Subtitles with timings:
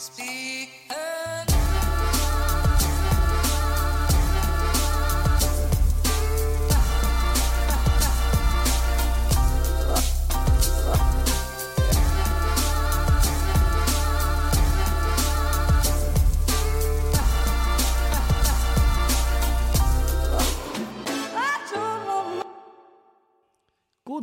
[0.00, 0.08] God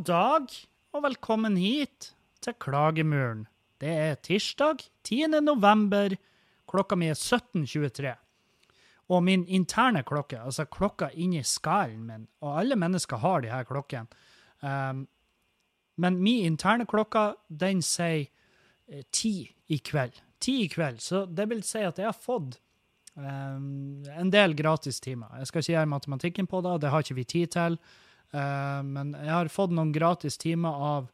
[0.06, 0.48] dag,
[0.94, 3.48] og velkommen hit til Klagemuren.
[3.82, 5.28] Det er tirsdag 10.
[5.44, 6.16] november,
[6.70, 8.14] klokka mi er 17.23.
[9.08, 13.68] Og min interne klokke, altså klokka inni skallen min, og alle mennesker har de her
[13.68, 14.08] klokkene,
[14.62, 15.06] um,
[15.98, 18.28] men min interne klokka, den sier
[18.88, 20.20] eh, ti i kveld.
[20.44, 22.60] Ti i kveld, så det vil si at jeg har fått
[23.16, 25.32] um, en del gratistimer.
[25.40, 27.80] Jeg skal ikke gjøre matematikken på det, det har ikke vi tid til.
[28.36, 31.10] Uh, men jeg har fått noen gratis timer av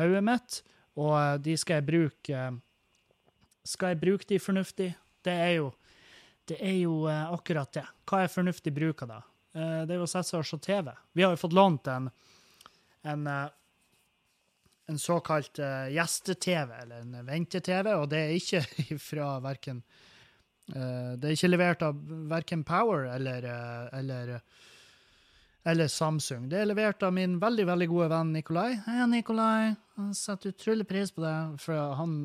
[0.00, 0.62] hodet mitt,
[1.00, 2.60] og eh, de skal jeg bruke eh,
[3.64, 4.92] Skal jeg bruke de fornuftig?
[5.24, 5.70] Det er jo,
[6.44, 7.84] det er jo akkurat det.
[8.04, 9.22] Hva er fornuftig bruk av det?
[9.54, 10.90] det er jo å sette seg og se TV.
[11.14, 12.10] Vi har jo fått lånt en,
[13.06, 15.60] en, en såkalt
[15.94, 19.80] gjeste-TV, eller en vente-TV, og det er ikke fra verken
[20.66, 22.02] Det er ikke levert av
[22.34, 23.48] verken Power eller,
[23.94, 24.34] eller
[25.64, 26.48] eller Samsung.
[26.48, 28.68] Det er levert av min veldig veldig gode venn Nikolai.
[28.84, 29.74] Hei, Nikolai.
[29.96, 32.18] Han setter utrolig pris på det, for han,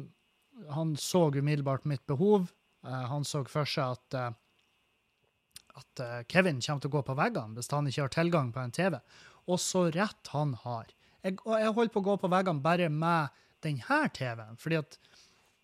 [0.75, 2.49] han så umiddelbart mitt behov.
[2.85, 7.15] Uh, han så for seg at, uh, at uh, Kevin kommer til å gå på
[7.19, 8.99] veggene hvis han ikke har tilgang på en TV.
[9.47, 10.91] Og så rett han har.
[11.23, 14.99] Jeg, og jeg holder på å gå på veggene bare med denne TV-en, fordi at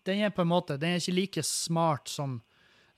[0.08, 2.40] den er på en måte, den er ikke like smart som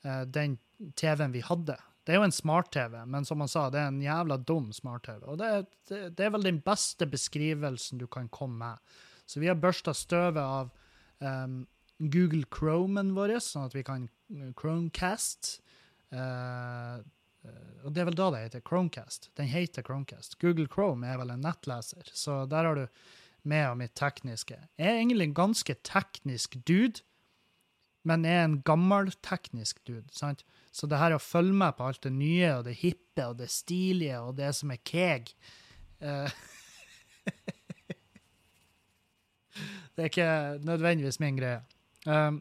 [0.02, 0.56] den
[0.98, 1.76] TV-en vi hadde.
[2.08, 5.26] Det er jo en smart-TV, men som han sa, det er en jævla dum smart-TV.
[5.28, 5.48] Og det,
[5.90, 8.94] det, det, er vel den beste beskrivelsen du kan komme med.
[9.28, 10.70] Så vi har børsta støvet av
[11.20, 11.58] um,
[12.00, 15.58] Google Chromen vår, sånn at vi kan uh, Chromecast.
[16.08, 17.04] Uh,
[17.84, 19.28] og det er vel da det heter Chromecast.
[19.36, 20.38] Den heter Chromecast.
[20.40, 22.86] Google Chrome er vel en nettleser, så der har du
[23.44, 24.56] med og mitt tekniske.
[24.80, 27.04] Jeg er egentlig en ganske teknisk dude,
[28.08, 30.08] men er en gammel teknisk dude.
[30.14, 30.44] sant?
[30.72, 33.50] Så det her å følge med på alt det nye og det hippe og det
[33.52, 35.32] stilige og det som er keg
[36.04, 36.28] uh,
[39.94, 41.60] Det er ikke nødvendigvis min greie.
[42.06, 42.36] Um,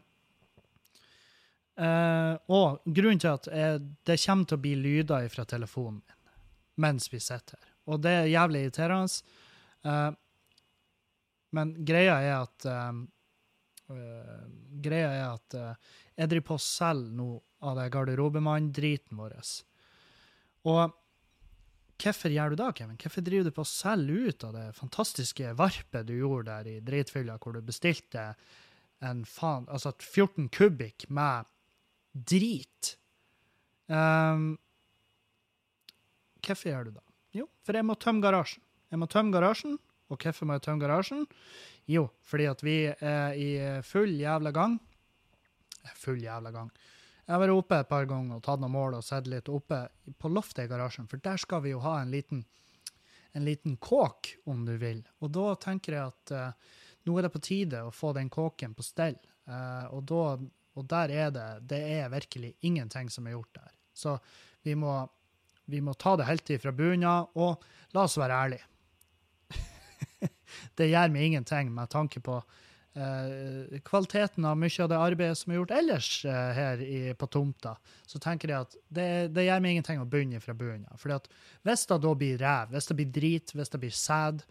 [1.82, 6.14] uh, og grunnen til at jeg, det kommer til å bli lyder fra telefonen min
[6.78, 9.34] mens vi sitter her, og det er jævlig irriterende.
[9.82, 10.12] Uh,
[11.58, 13.00] men greia er at um,
[13.88, 15.54] greia er at
[16.18, 19.34] jeg driver på å selge noe av det garderobemann-driten vår.
[20.68, 20.94] Og
[21.98, 23.00] hvorfor gjør du det, Kevin?
[23.00, 26.80] Hvorfor driver du på å selge ut av det fantastiske varpet du gjorde der i
[26.84, 28.30] dritfylla, hvor du bestilte
[29.04, 31.48] en faen, altså 14 kubikk med
[32.12, 32.94] drit?
[33.88, 34.56] Um,
[36.44, 37.04] hvorfor gjør du det?
[37.42, 38.62] Jo, for jeg må tømme garasjen.
[38.88, 39.76] Jeg må tømme garasjen.
[40.08, 41.26] Og hvorfor må jeg tømme garasjen?
[41.88, 43.50] Jo, fordi at vi er i
[43.84, 44.78] full jævla gang.
[45.96, 46.70] Full jævla gang.
[47.28, 49.82] Jeg har vært oppe et par ganger og tatt noen mål og sett litt oppe
[50.16, 52.46] på loftet i garasjen, for der skal vi jo ha en liten,
[53.36, 55.02] en liten kåk, om du vil.
[55.20, 58.72] Og da tenker jeg at uh, nå er det på tide å få den kåken
[58.72, 59.18] på stell.
[59.44, 60.22] Uh, og, da,
[60.72, 63.76] og, der er det Det er virkelig ingenting som er gjort der.
[63.92, 64.16] Så
[64.64, 64.96] vi må,
[65.68, 68.68] vi må ta det helt fra bunnen av, og la oss være ærlige.
[70.78, 72.38] Det gjør meg ingenting med tanke på
[72.98, 77.28] eh, kvaliteten av mye av det arbeidet som er gjort ellers eh, her i, på
[77.32, 77.74] tomta,
[78.08, 81.00] så tenker jeg at det, det gjør meg ingenting å begynne fra bunnen av.
[81.00, 81.14] For
[81.68, 84.42] hvis det da blir ræv, hvis det blir drit, hvis det blir sæd,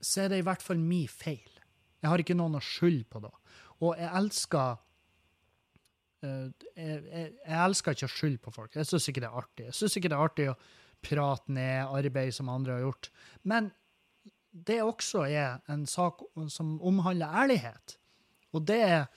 [0.00, 1.54] så er det i hvert fall min feil.
[1.98, 3.32] Jeg har ikke noen å skylde på da.
[3.82, 4.76] Og jeg elsker
[6.22, 6.46] uh,
[6.76, 8.76] jeg, jeg, jeg, elsker ikke å skylde på folk.
[8.78, 9.66] Jeg syns ikke det er artig.
[9.70, 10.58] Jeg syns ikke det er artig å
[11.04, 13.10] prate ned arbeid som andre har gjort.
[13.46, 13.70] Men
[14.52, 16.22] det også er en sak
[16.52, 17.98] som omhandler ærlighet.
[18.52, 19.08] Og det er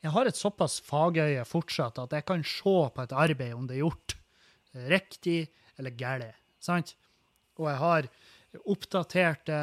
[0.00, 3.74] Jeg har et såpass fagøye fortsatt at jeg kan se på et arbeid om det
[3.76, 4.14] er gjort
[4.88, 6.38] riktig eller galt.
[6.56, 6.94] Sant?
[7.60, 8.08] Og jeg har
[8.64, 9.58] oppdaterte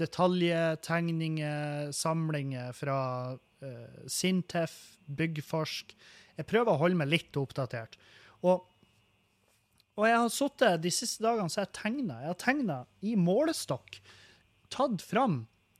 [0.00, 3.00] detaljtegninger, samlinger fra
[3.36, 5.92] uh, Sintef, Byggforsk.
[6.36, 8.00] Jeg prøver å holde meg litt oppdatert.
[8.48, 8.64] Og
[9.96, 12.20] og jeg har sittet de siste dagene så jeg tegna.
[12.20, 13.96] Jeg har tegna i målestokk.
[14.72, 15.38] Tatt fram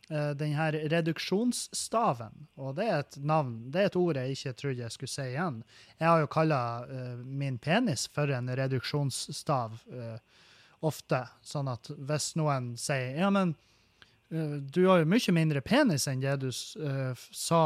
[0.09, 2.47] uh, den her reduksjonsstaven.
[2.57, 5.29] Og det er et navn, det er et ord jeg ikke trodde jeg skulle si
[5.35, 5.61] igjen.
[5.99, 10.43] Jeg har jo kalla uh, min penis for en reduksjonsstav uh,
[10.81, 11.21] ofte.
[11.45, 13.55] Sånn at hvis noen sier ja, men
[14.27, 17.61] du har jo mye mindre penis enn det du sa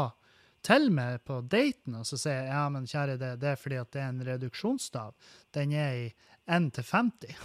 [0.61, 3.79] til meg på daten, og så sier jeg ja, men kjære, det, det er fordi
[3.81, 5.15] at det er en reduksjonsstav.
[5.57, 6.05] Den er i
[6.47, 7.35] 1 til 50.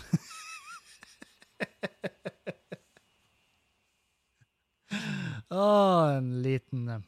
[5.56, 5.66] Å,
[6.16, 7.04] en liten eh,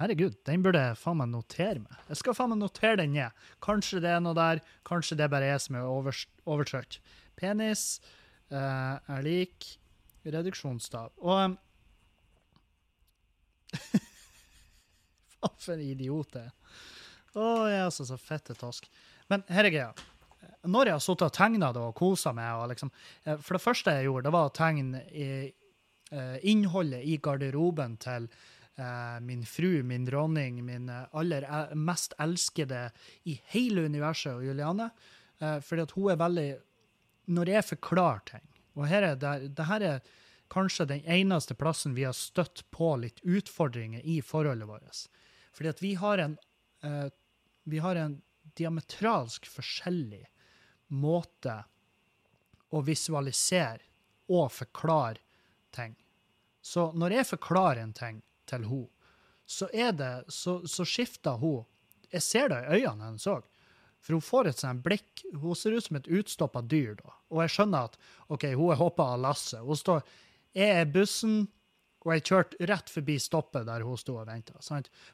[0.00, 1.98] Herregud, den burde jeg faen meg notere meg.
[2.10, 3.30] Jeg skal faen meg notere den ned.
[3.62, 6.98] Kanskje det er noe der, kanskje det bare er som er overs overtrykt.
[7.38, 8.00] Penis
[8.50, 9.78] eh, er lik
[10.26, 11.14] reduksjonsstav.
[11.22, 11.54] Og
[15.34, 16.52] Faen, for en idiot jeg er.
[17.34, 18.90] Å, jeg er altså så fette tosk.
[19.30, 19.94] Men her er greia.
[20.64, 22.90] Når jeg har sittet og tegna og kosa meg og liksom,
[23.24, 25.52] eh, For det første jeg gjorde, det var å tegne i,
[26.10, 28.28] eh, innholdet i garderoben til
[28.78, 32.90] eh, min fru, min dronning, min aller mest elskede
[33.24, 34.90] i hele universet, og Juliane.
[35.38, 36.50] Fordi at hun er veldig
[37.26, 38.44] Når jeg forklarer ting
[38.76, 40.00] Og her er det, det her er
[40.48, 45.08] kanskje den eneste plassen vi har støtt på litt utfordringer i forholdet vårt.
[45.52, 46.38] Fordi at vi har en
[47.64, 48.22] Vi har en
[48.54, 50.24] diametralsk forskjellig
[50.94, 51.58] måte
[52.74, 53.82] å visualisere
[54.32, 55.20] og forklare
[55.74, 55.94] ting.
[56.64, 58.90] Så når jeg forklarer en ting til henne,
[59.46, 61.66] så, er det, så, så skifter hun
[62.14, 63.42] Jeg ser det i øynene hennes òg.
[64.04, 65.24] For hun får et sånt blikk.
[65.40, 66.94] Hun ser ut som et utstoppa dyr.
[67.00, 67.14] da.
[67.32, 67.96] Og jeg skjønner at
[68.30, 69.64] OK, hun er hoppa av lasset.
[69.64, 70.04] Hun står
[70.54, 71.48] Jeg er bussen,
[72.04, 74.58] og jeg kjørte rett forbi stoppet der hun sto og venta.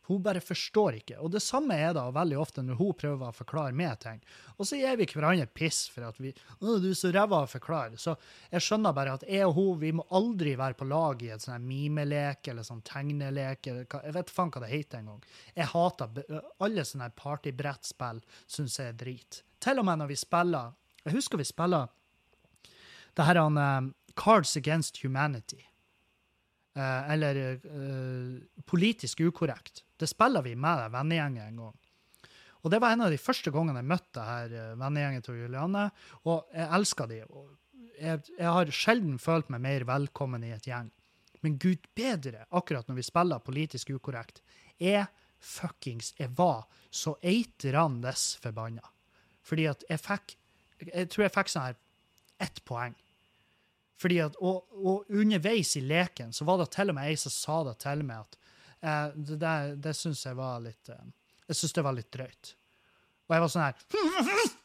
[0.09, 1.21] Hun bare forstår ikke.
[1.23, 4.19] Og det samme er det veldig ofte når hun prøver å forklare meg ting.
[4.57, 7.51] Og så gir vi hverandre piss for at vi å, du er så ræva å
[7.51, 7.95] forklare.
[8.01, 8.17] Så
[8.51, 11.47] jeg skjønner bare at jeg og hun vi må aldri være på lag i et
[11.47, 13.71] sånn mimelek eller sånn tegnelek.
[13.71, 15.23] Jeg vet faen hva det heter engang.
[15.55, 18.19] Jeg hater alle sånne partybrettspill,
[18.51, 19.43] syns jeg er drit.
[19.63, 21.89] Til og med når vi spiller Jeg husker vi spiller
[23.17, 25.70] det her um, Cards Against Humanity.
[26.77, 29.85] Eh, eller eh, politisk ukorrekt.
[29.97, 31.79] Det spiller vi med vennegjengen en gang.
[32.61, 35.89] Og det var en av de første gangene jeg møtte her eh, vennegjengen til Juliane,
[36.31, 37.21] og jeg elsker de.
[37.99, 40.93] Jeg, jeg har sjelden følt meg mer velkommen i et gjeng.
[41.43, 44.43] Men gud bedre, akkurat når vi spiller politisk ukorrekt,
[44.79, 45.09] jeg
[45.41, 48.85] fuckings jeg var så eitrende forbanna.
[49.43, 50.37] Fordi at jeg fikk
[50.81, 51.75] Jeg tror jeg fikk sånn her
[52.41, 52.95] ett poeng.
[54.01, 57.33] Fordi at, og, og underveis i leken så var det til og med ei som
[57.35, 58.39] sa det til meg at
[58.81, 61.11] eh, det, det, det syns jeg var litt eh,
[61.51, 62.55] Jeg syns det var litt drøyt.
[63.29, 63.77] Og jeg var sånn her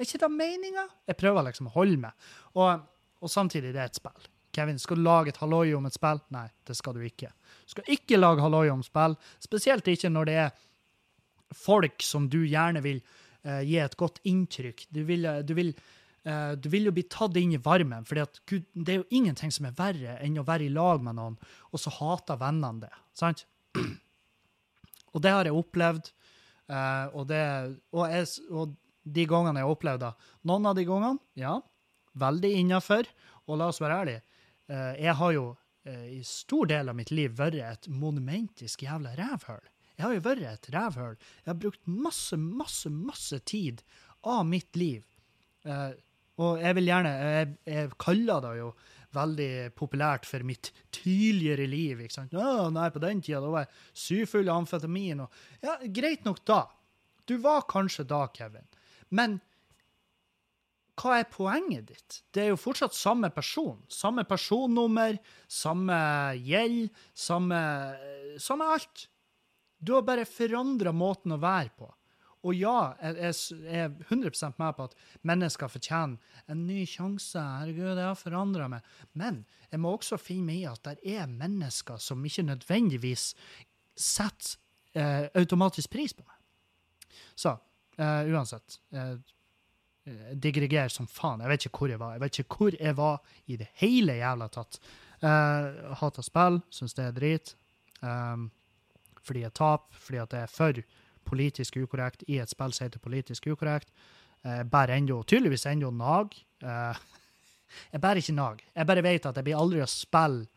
[0.00, 0.86] Er ikke det meninga?
[1.10, 2.28] Jeg prøver liksom å holde meg.
[2.56, 2.84] Og,
[3.20, 4.28] og samtidig, det er et spill.
[4.56, 6.22] Kevin, skal du lage et halloi om et spill?
[6.32, 7.28] Nei, det skal du ikke.
[7.68, 10.50] Du skal ikke lage halloi om spill, spesielt ikke når det er
[11.52, 13.02] folk som du gjerne vil
[13.44, 14.86] eh, gi et godt inntrykk.
[14.88, 15.74] Du vil, eh, du vil
[16.22, 19.76] du vil jo bli tatt inn i varmen, for det er jo ingenting som er
[19.78, 21.38] verre enn å være i lag med noen,
[21.72, 22.92] og så hater vennene det.
[23.16, 23.46] sant?
[25.10, 26.12] Og det har jeg opplevd,
[26.70, 27.40] eh, og, det,
[27.90, 30.10] og, jeg, og de gangene jeg har opplevd det,
[30.46, 31.56] noen av de gangene, ja,
[32.22, 33.08] veldig innafor.
[33.50, 34.22] Og la oss være ærlige,
[34.70, 35.44] eh, jeg har jo
[35.82, 39.66] eh, i stor del av mitt liv vært et monumentisk jævla rævhøl.
[39.96, 41.18] Jeg har jo vært et rævhøl.
[41.42, 43.82] Jeg har brukt masse, masse, masse tid
[44.22, 45.02] av mitt liv
[45.64, 45.90] Eh,
[46.40, 48.70] og jeg vil gjerne Jeg, jeg kaller det jo
[49.14, 52.04] veldig populært for mitt tidligere liv.
[52.04, 52.34] ikke sant?
[52.34, 55.24] Å, nei, på den tida da var jeg syfull av amfetamin.
[55.24, 56.62] Og, ja, Greit nok da.
[57.26, 58.66] Du var kanskje da, Kevin.
[59.10, 59.40] Men
[61.00, 62.18] hva er poenget ditt?
[62.30, 63.78] Det er jo fortsatt samme person.
[63.90, 65.16] Samme personnummer,
[65.48, 66.00] samme
[66.44, 67.60] gjeld, samme,
[68.38, 69.06] samme alt.
[69.80, 71.88] Du har bare forandra måten å være på.
[72.46, 73.34] Og ja, jeg,
[73.66, 74.94] jeg, er 100 med på at
[75.28, 77.40] mennesker fortjener en ny sjanse.
[77.40, 78.86] Herregud, jeg har forandra meg.
[79.12, 83.34] Men jeg må også finne meg i at det er mennesker som ikke nødvendigvis
[83.92, 84.56] setter
[84.96, 86.38] eh, automatisk pris på meg.
[87.36, 87.52] Så
[88.00, 89.18] eh, uansett eh,
[90.32, 91.42] Digreger som faen.
[91.44, 92.16] Jeg vet ikke hvor jeg var.
[92.16, 94.80] Jeg vet ikke hvor jeg var i det hele jævla tatt.
[95.20, 97.54] Eh, Hater spill, syns det er drit.
[98.00, 98.48] Um,
[99.20, 100.78] fordi jeg taper, fordi at jeg er for
[101.30, 103.90] politisk ukorrekt i et spill som heter politisk ukorrekt.
[104.44, 106.34] Jeg bærer ennå, tydeligvis ennå nag.
[106.64, 107.00] Eh,
[107.92, 108.62] jeg bærer ikke nag.
[108.74, 110.48] Jeg bare vet at jeg blir aldri å spille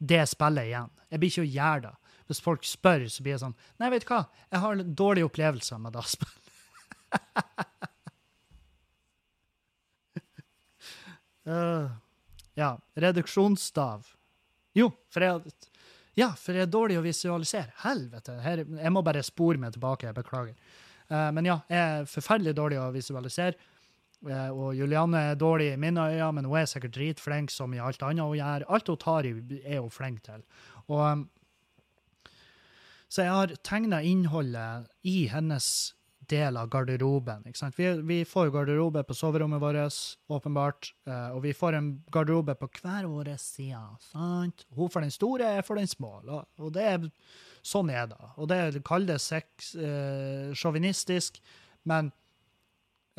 [0.00, 0.92] det spillet igjen.
[1.10, 1.96] Jeg blir ikke å gjøre det.
[2.30, 5.80] Hvis folk spør, så blir jeg sånn Nei, vet du hva, jeg har dårlige opplevelser
[5.82, 6.36] med det spillet.
[11.50, 11.90] uh,
[12.62, 12.70] ja,
[13.04, 14.06] reduksjonsstav.
[14.78, 15.69] Jo, for jeg
[16.18, 17.74] ja, for jeg er dårlig å visualisere.
[17.84, 18.36] Helvete!
[18.42, 20.08] Her, jeg må bare spore meg tilbake.
[20.08, 20.78] Jeg beklager.
[21.10, 23.54] Uh, men ja, jeg er forferdelig dårlig å visualisere.
[24.26, 27.80] Uh, og Julianne er dårlig i mine øyne, men hun er sikkert dritflink som i
[27.82, 28.66] alt annet hun gjør.
[28.68, 30.42] Alt hun tar i, er hun flink til.
[30.90, 31.28] Og um,
[33.10, 35.94] Så jeg har tegna innholdet i hennes
[36.30, 37.44] del av garderoben.
[37.50, 37.70] ikke?
[37.76, 39.98] Vi, vi får garderobe på soverommet vårt,
[40.30, 43.82] åpenbart, eh, og vi får en garderobe på hver vår side.
[44.10, 44.64] sant?
[44.76, 46.12] Hun for den store, jeg for den små.
[46.58, 47.10] Og, det er,
[47.62, 48.32] sånn er det.
[48.36, 51.42] Og det kalles eh, sjåvinistisk,
[51.90, 52.12] men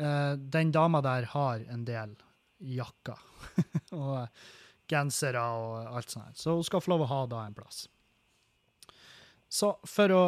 [0.00, 2.16] eh, den dama der har en del
[2.62, 3.18] jakker
[3.98, 4.28] og
[4.90, 6.38] gensere og alt sånt.
[6.38, 7.86] Så hun skal få lov å ha da en plass.
[9.52, 10.22] Så for å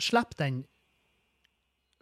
[0.00, 0.62] slippe den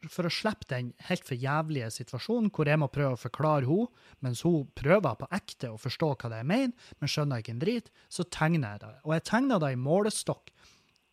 [0.09, 3.89] for å slippe den helt for jævlige situasjonen hvor jeg må prøve å forklare henne,
[4.25, 7.65] mens hun prøver på ekte å forstå hva det jeg mener, men skjønner ikke en
[7.65, 8.93] drit, så tegner jeg det.
[9.05, 10.53] Og jeg tegner det i målestokk.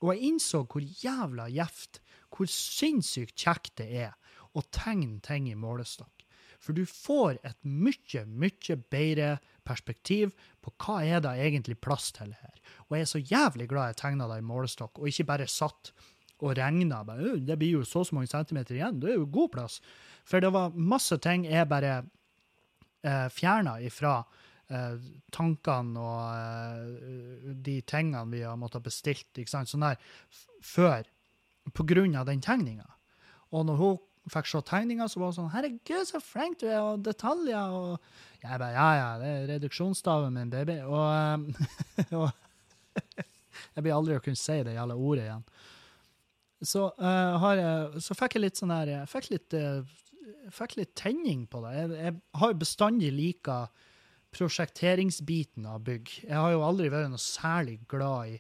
[0.04, 2.02] Og jeg innså hvor jævla gjevt,
[2.32, 6.14] hvor sinnssykt kjekt det er å tegne ting i målestokk.
[6.58, 12.34] For du får et mye, mye bedre perspektiv på hva er det egentlig plass til
[12.34, 12.56] her.
[12.88, 15.94] Og jeg er så jævlig glad jeg tegna det i målestokk, og ikke bare satt
[16.44, 17.04] og regna.
[17.04, 19.80] Det blir jo så og så mange centimeter igjen, det er jo god plass.
[20.28, 22.02] For det var masse ting jeg bare
[23.04, 24.20] eh, fjerna ifra
[24.70, 24.98] eh,
[25.34, 30.02] tankene og eh, de tingene vi har måttet bestilt, ikke sant, sånn der,
[30.66, 31.08] før,
[31.76, 32.88] på grunn av den tegninga.
[33.56, 33.98] Og når hun
[34.32, 38.00] fikk se tegninga, så var hun sånn 'Herregud, så flink du er, og detaljer', og
[38.44, 40.84] jeg bare 'Ja, ja, det er reduksjonsstaven min, baby'.
[40.84, 41.56] Og,
[42.20, 42.32] og
[43.76, 45.46] jeg blir aldri å kunne si det jævla ordet igjen.
[46.66, 50.96] Så, uh, jeg, så fikk jeg litt sånn her Jeg fikk litt, uh, fikk litt
[50.98, 51.76] tenning på det.
[51.78, 53.60] Jeg, jeg har jo bestandig lika
[54.34, 56.14] prosjekteringsbiten av bygg.
[56.26, 58.40] Jeg har jo aldri vært noe særlig glad i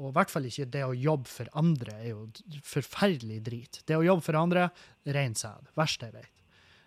[0.00, 2.22] og i hvert fall ikke det å jobbe for andre er jo
[2.64, 3.80] forferdelig drit.
[3.84, 4.70] Det å jobbe for andre,
[5.12, 5.68] rein sæd.
[5.76, 6.30] Verste jeg vet.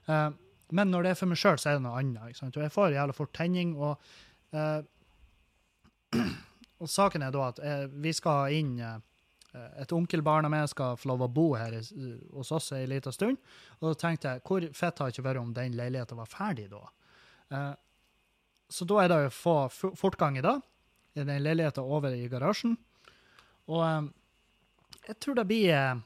[0.08, 0.32] Uh,
[0.74, 2.42] men når det er for meg sjøl, så er det noe annet.
[2.42, 3.76] Og jeg får jævla fort tenning.
[3.78, 4.02] Og,
[4.58, 4.82] uh,
[6.82, 8.98] og saken er da at jeg, vi skal ha inn uh,
[9.54, 11.76] et onkelbarn av meg skal få lov å bo her
[12.34, 13.38] hos oss en liten stund.
[13.80, 16.70] Og da tenkte jeg, hvor fett har det ikke vært om den leiligheten var ferdig
[16.74, 16.86] da?
[18.74, 19.56] så da er det å få
[20.00, 20.56] fortgang i det.
[21.14, 22.74] Den leiligheten over i garasjen.
[23.70, 24.10] Og
[25.08, 26.02] jeg tror det blir eh,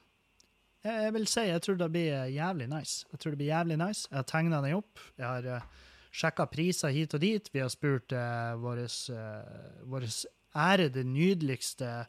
[0.88, 3.06] Jeg vil si jeg tror det blir jævlig nice.
[3.12, 4.08] Jeg tror det blir jævlig nice.
[4.10, 5.01] Jeg har tegna den opp.
[5.18, 7.50] Jeg har uh, eh, sjekka priser hit og dit.
[7.54, 10.24] Vi har spurt uh, vår uh,
[10.58, 12.08] ærede, nydeligste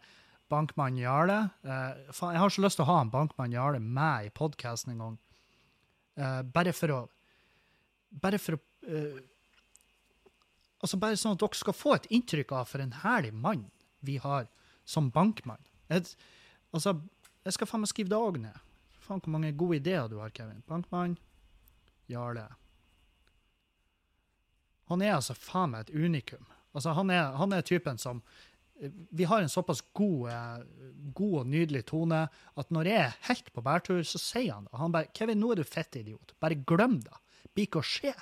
[0.51, 1.39] bankmann Jarle.
[1.65, 4.95] Uh, faen, jeg har så lyst til å ha en bankmann Jarle med i podkasten
[4.95, 5.17] en gang.
[6.19, 7.01] Uh, bare for å
[8.09, 8.61] Bare for å
[10.81, 13.67] Altså Bare sånn at dere skal få et inntrykk av for en herlig mann
[14.07, 14.47] vi har
[14.89, 15.61] som bankmann.
[15.93, 16.09] Et,
[16.73, 16.95] altså,
[17.45, 18.63] jeg skal faen meg skrive det òg ned.
[19.05, 20.63] Faen hvor mange gode ideer du har, Kevin.
[20.71, 21.19] Bankmann,
[22.09, 22.47] Jarle.
[24.89, 26.47] Han er altså faen meg et unikum.
[26.73, 28.23] Altså, han er, han er typen som
[29.11, 30.29] Vi har en såpass god,
[31.15, 34.77] god, og nydelig tone at når jeg er helt på bærtur, så sier han det.
[34.79, 36.35] Han bare 'Kevin, nå er du fett idiot.
[36.41, 37.17] Bare glem det.
[37.55, 38.15] Blir ikke å skje'.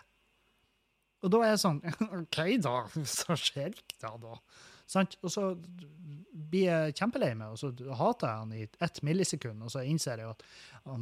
[1.24, 1.82] Og da er jeg sånn
[2.22, 2.76] OK, da.
[3.04, 4.38] Så skjer ikke det, da.
[4.86, 5.16] Sant?
[5.26, 9.72] Og så blir jeg kjempelei meg, og så hater jeg han i ett millisekund, og
[9.74, 10.44] så innser jeg at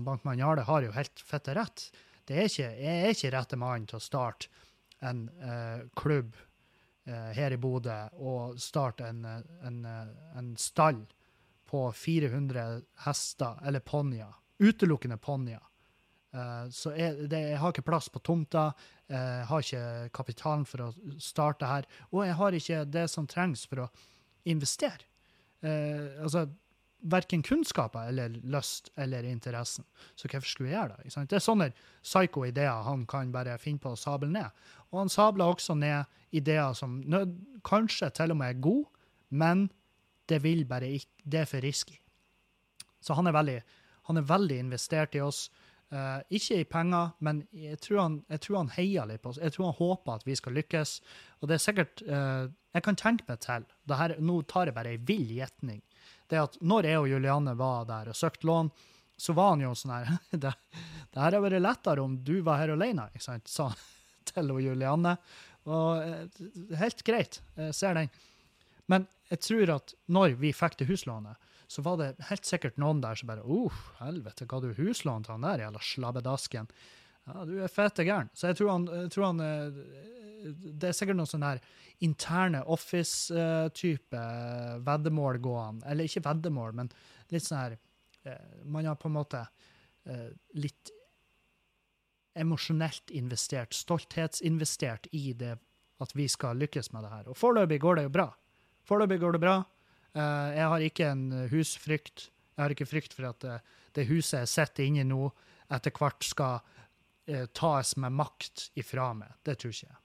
[0.06, 1.90] bankmann Jarle har jo helt fette rett.
[2.24, 4.48] Er ikke, jeg er ikke rette mannen til å starte
[5.04, 6.53] en eh, klubb eh,
[7.06, 9.24] her i Bodø og starte en,
[9.66, 11.02] en, en, stall
[11.68, 14.30] på 400 hester, eller ponnier.
[14.62, 15.60] Utelukkende ponnier.
[16.72, 18.70] Så jeg, det, jeg, har ikke plass på tomta,
[19.06, 23.66] jeg har ikke kapitalen for å starte her, og jeg har ikke det som trengs
[23.68, 23.90] for å
[24.48, 25.06] investere.
[25.64, 26.48] Uh, altså,
[27.04, 29.84] Verken kunnskaper eller lyst eller interessen.
[30.16, 31.26] Så hvorfor skulle jeg gjøre det?
[31.28, 31.70] Det er sånne
[32.02, 34.48] psycho-ideer han kan bare finne på å sable ned.
[34.92, 37.00] Og han sabler også ned ideer som
[37.66, 38.88] kanskje til og med er gode,
[39.28, 39.68] men
[40.28, 41.98] det vil bare ikke, det er for risky.
[43.04, 43.60] Så han er veldig,
[44.08, 45.48] han er veldig investert i oss.
[45.92, 49.40] Uh, ikke i penger, men jeg tror, han, jeg tror, han, heier litt på oss.
[49.42, 50.94] Jeg tror han håper at vi skal lykkes.
[51.40, 54.96] Og det er sikkert uh, Jeg kan tenke meg til her, Nå tar jeg bare
[54.96, 55.84] ei vill gjetning.
[56.30, 58.70] Det at når jeg og Julianne var der og søkte lån,
[59.16, 60.12] så var han jo sånn her
[60.44, 63.50] det, det her hadde vært lettere om du var her alene, ikke sant?
[63.50, 63.70] sa
[64.32, 65.16] til Julianne.
[65.64, 66.46] Og uh,
[66.80, 68.10] helt greit, jeg ser den.
[68.90, 73.00] Men jeg tror at når vi fikk det huslånet, så var det helt sikkert noen
[73.02, 76.68] der som bare Uff, helvete, ga du huslån til han der jævla slabbedasken?
[77.24, 78.30] Ja, du er fette gæren.
[78.36, 79.78] Så jeg tror han, jeg tror han eh,
[80.44, 81.62] Det er sikkert noen sånn her
[82.04, 85.86] interne office-type eh, veddemål gående.
[85.88, 86.90] Eller ikke veddemål, men
[87.32, 87.76] litt sånn her
[88.28, 89.46] eh, Man har på en måte
[90.52, 90.90] litt
[92.36, 95.54] emosjonelt investert, stolthetsinvestert i det
[96.04, 97.30] at vi skal lykkes med det her.
[97.32, 98.26] Og foreløpig går det jo bra.
[98.84, 99.54] Foreløpig går det bra.
[100.12, 102.26] Jeg har ikke en husfrykt.
[102.52, 103.48] Jeg har ikke frykt for at
[103.96, 105.30] det huset jeg sitter inne i nå,
[105.72, 106.60] etter hvert skal
[107.26, 109.36] eh, tas med makt ifra meg.
[109.44, 110.00] Det tror ikke jeg.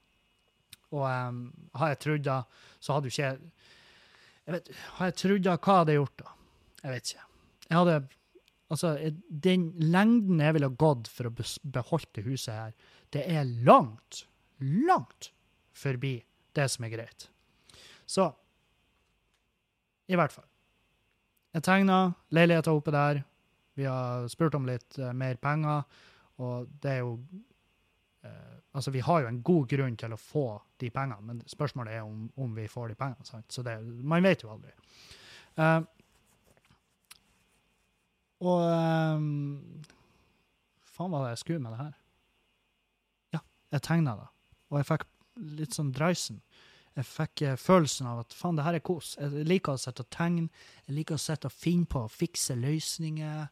[0.90, 1.42] Og um,
[1.78, 2.38] har jeg trodd da,
[2.82, 6.32] så hadde jo ikke jeg vet, Har jeg trodd da, hva hadde jeg gjort da?
[6.80, 7.28] Jeg vet ikke.
[7.68, 8.00] Jeg hadde
[8.70, 8.92] Altså,
[9.26, 11.32] den lengden jeg ville gått for å
[11.74, 12.74] beholde det huset her,
[13.10, 14.20] det er langt,
[14.62, 15.32] langt
[15.74, 16.20] forbi
[16.54, 17.26] det som er greit.
[18.06, 18.28] Så
[20.10, 20.46] i hvert fall.
[21.50, 21.98] Jeg tegna
[22.30, 23.24] leiligheta oppe der.
[23.74, 25.82] Vi har spurt om litt uh, mer penger,
[26.40, 27.14] og det er jo
[28.24, 30.44] eh, Altså, vi har jo en god grunn til å få
[30.78, 33.26] de pengene, men spørsmålet er om, om vi får de pengene.
[33.26, 33.48] Sant?
[33.50, 34.70] Så det, man vet jo aldri.
[35.58, 35.80] Eh,
[38.46, 39.24] og eh,
[40.86, 41.96] Faen, var det jeg skulle med det her?
[43.34, 43.42] Ja,
[43.74, 44.28] jeg tegna det.
[44.70, 45.08] Og jeg fikk
[45.58, 46.38] litt sånn dreisen
[46.98, 49.14] jeg fikk eh, følelsen av at faen, det her er kos.
[49.20, 50.48] Jeg liker å sitte og tegne.
[50.88, 53.44] Jeg liker å sitte og finne på å fikse løsninger.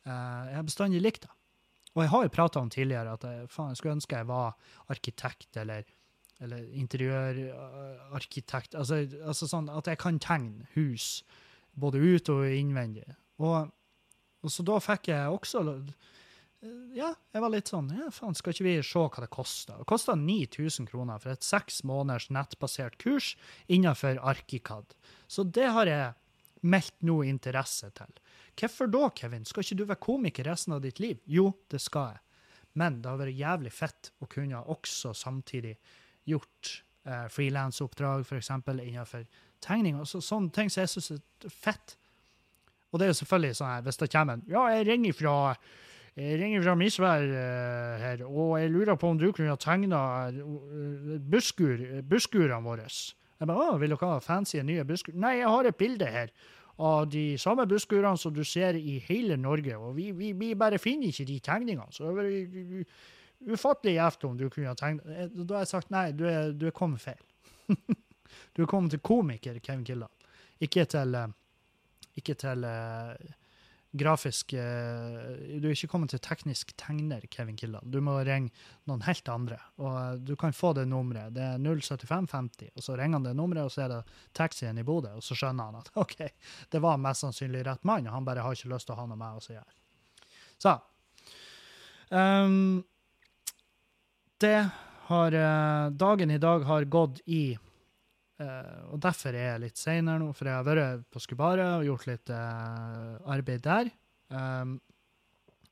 [0.00, 1.32] Uh, jeg har bestandig likt det.
[1.96, 4.54] Og jeg har jo prata om tidligere at jeg, faen, jeg skulle ønske jeg var
[4.92, 5.88] arkitekt eller,
[6.38, 8.76] eller interiørarkitekt.
[8.78, 11.24] Altså, altså, sånn at jeg kan tegne hus,
[11.74, 13.08] både ut og innvendig.
[13.42, 13.72] Og,
[14.44, 15.64] og så da fikk jeg også
[16.92, 19.78] ja, jeg var litt sånn ja, faen, Skal ikke vi se hva det koster?
[19.80, 23.32] Det kosta 9000 kroner for et seks måneders nettbasert kurs
[23.64, 24.92] innenfor Arkikad.
[25.24, 26.12] Så det har jeg
[26.60, 28.12] meldt noe interesse til.
[28.58, 29.46] Hvorfor da, Kevin?
[29.48, 31.20] Skal ikke du være komiker resten av ditt liv?
[31.30, 32.22] Jo, det skal jeg.
[32.78, 35.74] Men det har vært jævlig fett å kunne også samtidig
[36.28, 36.72] gjort
[37.08, 38.50] eh, frilansoppdrag, f.eks.
[38.70, 39.24] innenfor
[39.64, 39.98] tegning.
[39.98, 41.96] Altså, sånne ting som jeg syns er fett.
[42.90, 45.36] Og det er jo selvfølgelig sånn her, hvis det kommer en Ja, jeg ringer fra
[46.18, 50.00] jeg ringer fra Misvær uh, her, og jeg lurer på om du kunne ha tegna
[50.34, 51.78] uh, busskur,
[52.10, 52.88] busskurene våre.
[52.90, 55.14] Jeg bare, å, vil dere ha fancy nye busskur?
[55.16, 56.32] Nei, jeg har et bilde her
[56.80, 60.78] av de samme busskurene som du ser i hele Norge, og vi, vi, vi bare
[60.80, 61.92] finner ikke de tegningene.
[61.92, 65.92] Så det er ufattelig gjevt om du kunne ha tegna eh, Da har jeg sagt
[65.92, 67.20] nei, du er, du er kommet feil.
[68.56, 71.16] du er kommet til komiker, Kevin Kildahl, ikke til,
[72.20, 73.12] ikke til uh,
[73.92, 77.86] grafisk eh, Du er ikke kommet til teknisk tegner, Kevin Kildahl.
[77.90, 78.52] Du må ringe
[78.88, 79.58] noen helt andre.
[79.82, 81.34] Og eh, du kan få det nummeret.
[81.34, 82.70] Det er 07550.
[82.76, 84.00] Og så ringer han det nummeret, og så er det
[84.36, 85.16] taxien i Bodø.
[85.18, 86.16] Og så skjønner han at OK,
[86.70, 89.08] det var mest sannsynlig rett mann, og han bare har ikke lyst til å ha
[89.10, 89.76] noe med oss å gjøre.
[90.60, 90.76] Så
[92.12, 92.82] um,
[94.44, 94.58] Det
[95.08, 97.44] har uh, Dagen i dag har gått i
[98.40, 101.84] Uh, og derfor er jeg litt seinere nå, for jeg har vært på Skubaret og
[101.84, 103.90] gjort litt uh, arbeid der.
[104.32, 104.78] Um,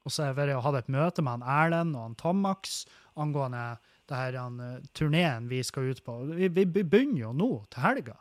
[0.05, 2.83] og så har jeg vært og hatt et møte med han Erlend og han Tomax
[3.19, 3.63] angående
[4.09, 6.19] det her han, uh, turneen vi skal ut på.
[6.35, 8.19] Vi, vi, vi, begynner jo nå, til helga.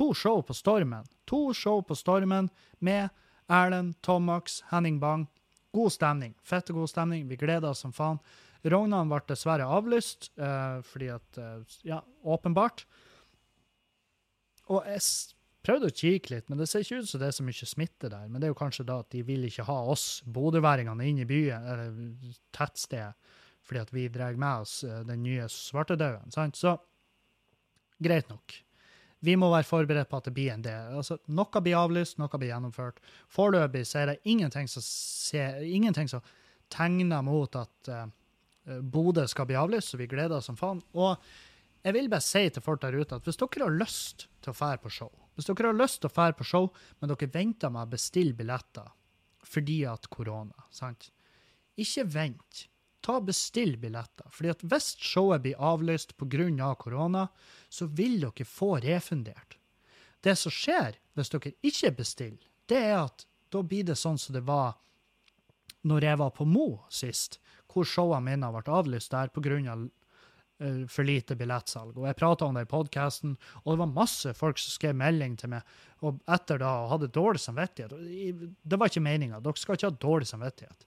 [0.00, 1.04] To show på Stormen.
[1.28, 2.48] To show på Stormen
[2.80, 3.12] med
[3.52, 5.28] Erlend, Tomax, Henning Bang.
[5.76, 6.32] God stemning.
[6.40, 7.28] Fette god stemning.
[7.28, 8.20] Vi gleder oss som faen.
[8.64, 10.30] Rognan ble dessverre avlyst,
[10.86, 11.38] fordi at
[11.82, 12.84] Ja, åpenbart.
[14.72, 15.04] Og jeg
[15.66, 18.10] prøvde å kikke litt, men det ser ikke ut som det er så mye smitte
[18.10, 18.26] der.
[18.28, 21.28] Men det er jo kanskje da at de vil ikke ha oss bodøværingene inn i
[21.28, 26.34] byen, eller tettstedet, fordi at vi drar med oss eh, den nye svartedauden.
[26.58, 26.74] Så
[28.02, 28.56] greit nok.
[29.22, 30.96] Vi må være forberedt på at det blir en del.
[30.98, 32.98] Altså, noe blir avlyst, noe blir gjennomført.
[33.30, 36.24] Foreløpig så er det ingenting som, ser, ingenting som
[36.74, 38.08] tegner mot at uh,
[38.82, 40.82] Bodø skal bli avlyst, så vi gleder oss som faen.
[40.98, 41.22] Og
[41.82, 44.56] jeg vil bare si til folk der ute at hvis dere har lyst til å
[44.56, 46.68] fære på show, hvis dere har lyst til å fære på show,
[47.00, 48.90] men dere venter med å bestille billetter
[49.52, 51.10] fordi at korona, sant?
[51.80, 52.66] Ikke vent.
[53.02, 54.28] Ta Bestill billetter.
[54.30, 56.46] Fordi at hvis showet blir avlyst pga.
[56.62, 57.26] Av korona,
[57.68, 59.58] så vil dere få refundert.
[60.22, 64.36] Det som skjer hvis dere ikke bestiller, det er at da blir det sånn som
[64.36, 64.78] det var
[65.82, 69.58] når jeg var på Mo sist, hvor showene mine ble avlyst der pga.
[69.58, 69.88] Eh,
[70.88, 71.96] for lite billettsalg.
[71.98, 75.34] Og jeg prata om det i podkasten, og det var masse folk som skrev melding
[75.40, 75.66] til meg
[76.02, 77.94] og etter da hadde dårlig samvittighet.
[78.62, 79.38] Det var ikke meninga.
[79.42, 80.86] Dere skal ikke ha dårlig samvittighet.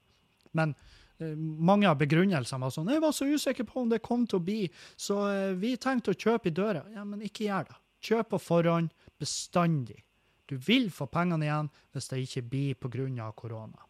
[0.56, 4.26] Men uh, mange av begrunnelsene var sånn 'Jeg var så usikker på om det kom
[4.26, 7.70] til å bli, så uh, vi tenkte å kjøpe i døra.' Ja, men ikke gjør
[7.70, 7.78] det.
[8.06, 10.04] Kjøp på forhånd, bestandig.
[10.46, 13.32] Du vil få pengene igjen hvis det ikke blir pga.
[13.32, 13.80] korona.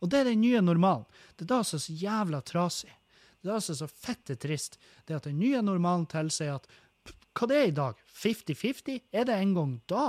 [0.00, 1.04] Og det er den nye normalen.
[1.36, 2.94] Det er da som er så jævla trasig.
[3.42, 6.66] Det er altså så fette trist det at den nye normalen tilsier at
[7.38, 8.00] hva det er i dag?
[8.18, 8.98] 50-50?
[9.14, 10.08] Er det en gang da,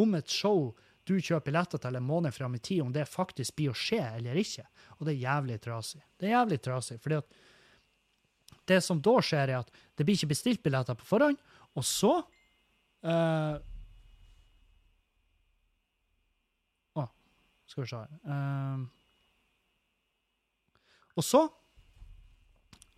[0.00, 0.70] om et show
[1.08, 4.00] du kjøper billetter til en måned fram i tid, om det faktisk blir å skje
[4.16, 4.64] eller ikke?
[4.98, 6.00] Og det er jævlig trasig.
[6.16, 7.40] Det er jævlig trasig, fordi at
[8.70, 11.40] det som da skjer, er at det blir ikke bestilt billetter på forhånd,
[11.76, 12.14] og så
[13.04, 13.56] uh,
[17.70, 18.14] Skal vi se her.
[18.26, 18.80] uh,
[21.14, 21.44] og så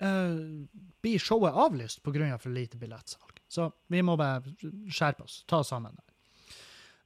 [0.02, 2.34] eh, blir showet avlyst pga.
[2.34, 3.40] Av for lite billettsalg.
[3.48, 4.42] Så vi må bare
[4.88, 5.98] skjerpe oss, ta oss sammen.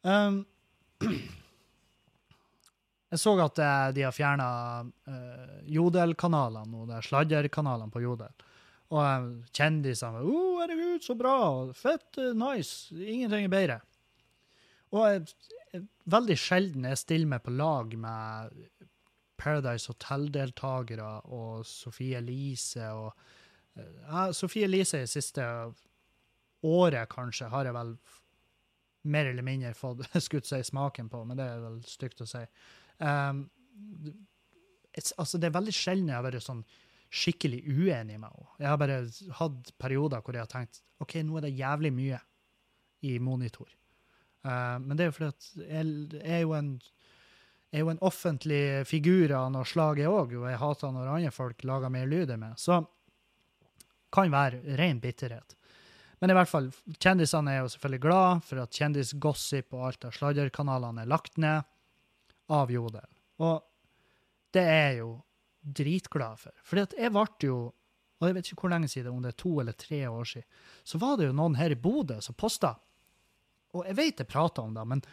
[0.07, 0.45] Um,
[3.11, 4.49] jeg så at eh, de har fjerna
[4.85, 8.47] uh, Jodel-kanalene og de sladderkanalene på Jodel.
[8.95, 11.37] Og uh, kjendisene var oh, 'Herregud, så bra!
[11.75, 12.23] Fett!
[12.39, 12.95] Nice!
[12.95, 13.81] Ingenting er bedre'.
[14.95, 15.27] Og jeg,
[15.73, 18.55] jeg, veldig sjelden jeg stiller meg på lag med
[19.41, 23.11] Paradise Hotel-deltakere og Sofie Elise og
[23.77, 25.45] uh, Sofie Elise i siste
[26.67, 27.93] året, kanskje, har jeg vel
[29.07, 32.43] mer eller mindre fått skutt seg smaken på, men det er vel stygt å si.
[32.99, 33.47] Um,
[35.17, 36.65] altså, det er veldig sjelden jeg har vært sånn
[37.17, 38.49] skikkelig uenig med henne.
[38.59, 39.01] Jeg har bare
[39.39, 42.21] hatt perioder hvor jeg har tenkt OK, nå er det jævlig mye
[43.07, 43.69] i monitor.
[44.47, 46.77] Uh, men det er jo fordi at jeg er jo en
[47.77, 51.33] er jo en offentlig figur av noe slag, jeg òg, og jeg hater når andre
[51.35, 52.57] folk lager mer lyd enn meg.
[52.61, 52.81] Så
[54.15, 55.57] kan være ren bitterhet.
[56.23, 60.15] Men i hvert fall, kjendisene er jo selvfølgelig glad for at kjendisgossip og alt av
[60.17, 61.67] sladderkanalene er lagt ned
[62.57, 63.05] av Jodel.
[63.45, 63.61] Og
[64.57, 65.11] det er jeg jo
[65.77, 66.57] dritglad for.
[66.65, 67.59] Fordi at jeg ble jo,
[68.17, 70.49] og jeg vet ikke hvor lenge siden, om det er to eller tre år siden,
[70.89, 72.73] så var det jo noen her i Bodø som posta.
[73.77, 75.05] Og jeg vet jeg prater om det, men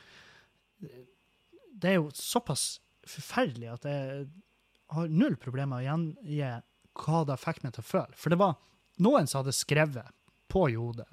[1.74, 4.28] det er jo såpass forferdelig at jeg
[4.94, 6.52] har null problemer med å gjengi
[7.04, 8.18] hva det fikk meg til å føle.
[8.20, 8.60] For det var
[9.04, 10.14] noen som hadde skrevet
[10.52, 11.10] på Jodel,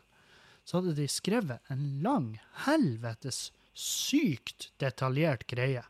[0.65, 2.35] så hadde de skrevet en lang,
[2.67, 5.83] helvetes sykt detaljert greie.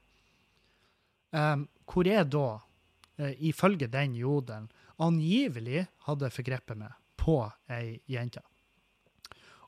[1.34, 2.60] Um, hvor jeg da,
[3.20, 8.42] uh, ifølge den jodelen, angivelig hadde forgrepet meg på ei jente.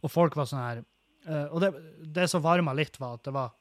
[0.03, 1.71] Og folk var sånn her uh, Og det,
[2.03, 3.53] det som varma litt, var at det var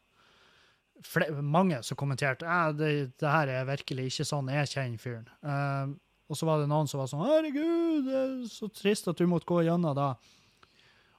[1.42, 5.28] mange som kommenterte at det, det her er virkelig ikke sånn jeg kjenner fyren.
[5.42, 5.98] Uh,
[6.32, 9.28] og så var det noen som var sånn 'Herregud, det er så trist at du
[9.28, 10.14] måtte gå gjennom da.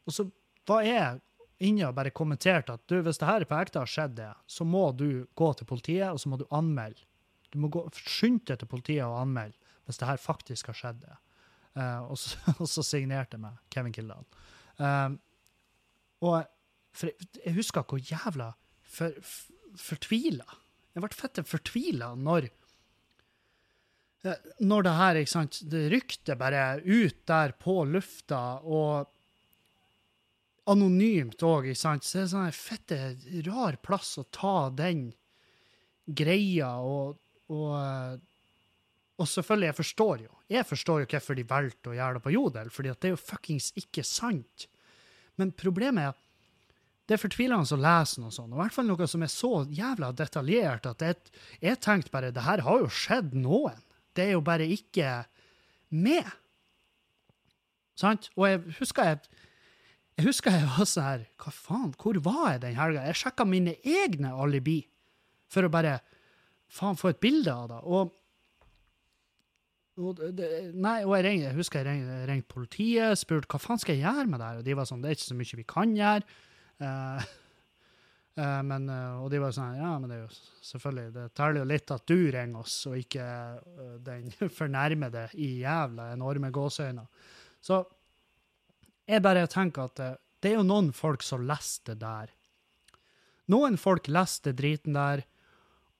[0.08, 0.24] Og så
[0.68, 1.20] var jeg
[1.62, 4.64] inne og bare kommenterte at du, hvis det her på ekte har skjedd, det, så
[4.64, 7.04] må du gå til politiet, og så må du anmelde.
[7.52, 11.02] Du må skynde deg til politiet og anmelde hvis det her faktisk har skjedd.
[11.02, 11.18] det.
[11.76, 14.26] Uh, og, så, og, så, signerte jeg meg, Kevin Kildahl.
[14.80, 15.16] Uh,
[16.22, 16.44] og
[16.92, 20.46] for jeg, husker hvor jævla for, for, fortvila
[20.92, 22.50] Jeg ble fette fortvila når
[24.62, 29.10] når det her, ikke sant, det rykte bare ut der på lufta, og
[30.70, 32.98] anonymt òg, ikke sant, så det er sånn en fette
[33.48, 35.08] rar plass å ta den
[36.06, 37.18] greia, og,
[37.50, 38.22] og,
[39.18, 40.32] og selvfølgelig, jeg forstår jo.
[40.52, 43.16] Jeg forstår jo hvorfor de valgte å gjøre det på Jodel, fordi at det er
[43.16, 44.68] jo fuckings ikke sant.
[45.40, 46.18] Men problemet er
[47.12, 49.50] det er fortvilende å lese noe sånt, og i hvert fall noe som er så
[49.68, 53.76] jævla detaljert at jeg, jeg tenkte bare det her har jo skjedd noen.
[54.16, 55.10] Det er jo bare ikke
[55.92, 56.30] med.
[58.00, 58.30] Sant?
[58.38, 59.42] Og jeg husker jeg,
[60.16, 63.04] jeg husker jeg var sånn her Hva faen, hvor var jeg den helga?
[63.10, 64.78] Jeg sjekka mine egne alibi
[65.52, 65.98] for å bare
[66.72, 67.80] faen få et bilde av det.
[67.92, 68.14] Og,
[70.00, 73.84] og, det, nei, og jeg, ringte, jeg husker jeg ringte, ringte politiet, spurte hva faen
[73.84, 75.60] skal jeg gjøre med det her, og de var sånn det er ikke så mye
[75.60, 76.40] vi kan gjøre.
[76.80, 77.22] Uh,
[78.32, 81.60] Uh, men, uh, og de var sånn Ja, men det er jo selvfølgelig Det teller
[81.60, 83.26] jo litt at du ringer oss, og ikke
[84.00, 87.04] den fornærmede i jævla enorme gåseøyne.
[87.60, 87.82] Så
[89.04, 90.00] jeg bare tenker at
[90.40, 92.32] det er jo noen folk som leste det der.
[93.52, 95.26] Noen folk leste driten der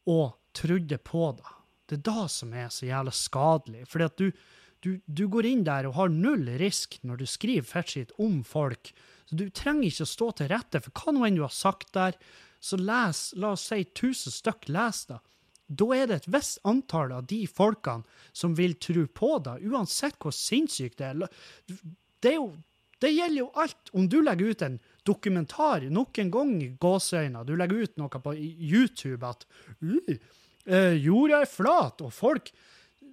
[0.08, 1.52] og trodde på det.
[1.86, 3.84] Det er da som er så jævla skadelig.
[3.90, 4.30] Fordi at du,
[4.82, 8.92] du, du går inn der og har null risk når du skriver fettskitt om folk
[9.32, 11.94] så du trenger ikke å stå til rette for hva nå enn du har sagt
[11.96, 12.18] der.
[12.60, 15.20] Så les, la oss si 1000 stykk leser det.
[15.72, 18.04] Da er det et visst antall av de folkene
[18.36, 21.22] som vil tro på deg, uansett hvor sinnssykt det er.
[21.64, 22.50] Det, er jo,
[23.00, 23.94] det gjelder jo alt.
[23.96, 24.76] Om du legger ut en
[25.08, 29.48] dokumentar nok en gang gåseøyne, du legger ut noe på YouTube at
[29.80, 32.52] uh, jorda er flat, og folk,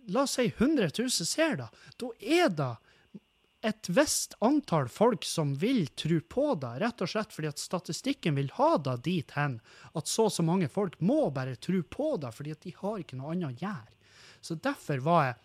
[0.10, 1.69] la oss si 100 000 ser det,
[2.02, 2.74] da er det
[3.62, 8.38] et visst antall folk som vil tro på det, rett og slett fordi at statistikken
[8.39, 9.58] vil ha det dit hen
[10.00, 13.02] at så og så mange folk må bare tro på det, fordi at de har
[13.02, 13.98] ikke noe annet å gjøre.
[14.39, 15.36] Så derfor var jeg,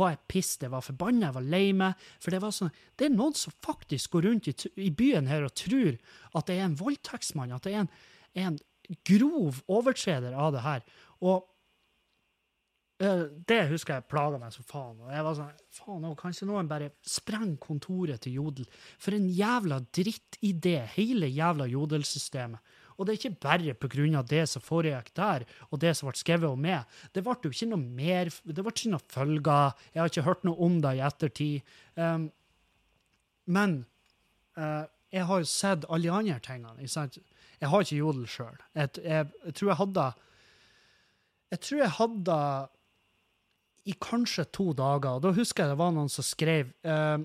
[0.00, 2.08] var jeg pissed, jeg var forbanna, jeg var lei meg.
[2.22, 5.44] For det var sånn, det er noen som faktisk går rundt i, i byen her
[5.44, 5.98] og tror
[6.32, 7.92] at det er en voldtektsmann, at det er en,
[8.46, 8.58] en
[9.04, 10.86] grov overtreder av det her.
[11.20, 11.49] Og
[13.00, 14.98] det husker jeg plaga meg som faen.
[15.00, 18.66] Og jeg var sånn, faen, Kanskje noen bare sprenger kontoret til Jodel.
[19.00, 22.76] For en jævla drittidé, hele jævla Jodelsystemet.
[23.00, 24.22] Og det er ikke bare pga.
[24.28, 26.84] det som foregikk der, og det som ble skrevet om meg.
[27.14, 29.72] Det ble jo ikke noe mer, det ble ikke noe følger.
[29.94, 31.62] Jeg har ikke hørt noe om det i ettertid.
[31.96, 32.30] Um,
[33.46, 33.86] men
[34.58, 36.84] uh, jeg har jo sett alle de andre tingene.
[36.84, 38.60] Jeg har ikke jodel sjøl.
[38.74, 40.12] Jeg, jeg, jeg, tror jeg hadde
[41.50, 42.36] Jeg tror jeg hadde
[43.90, 45.18] i kanskje to dager.
[45.18, 47.18] og Da husker jeg det var noen som skrev uh,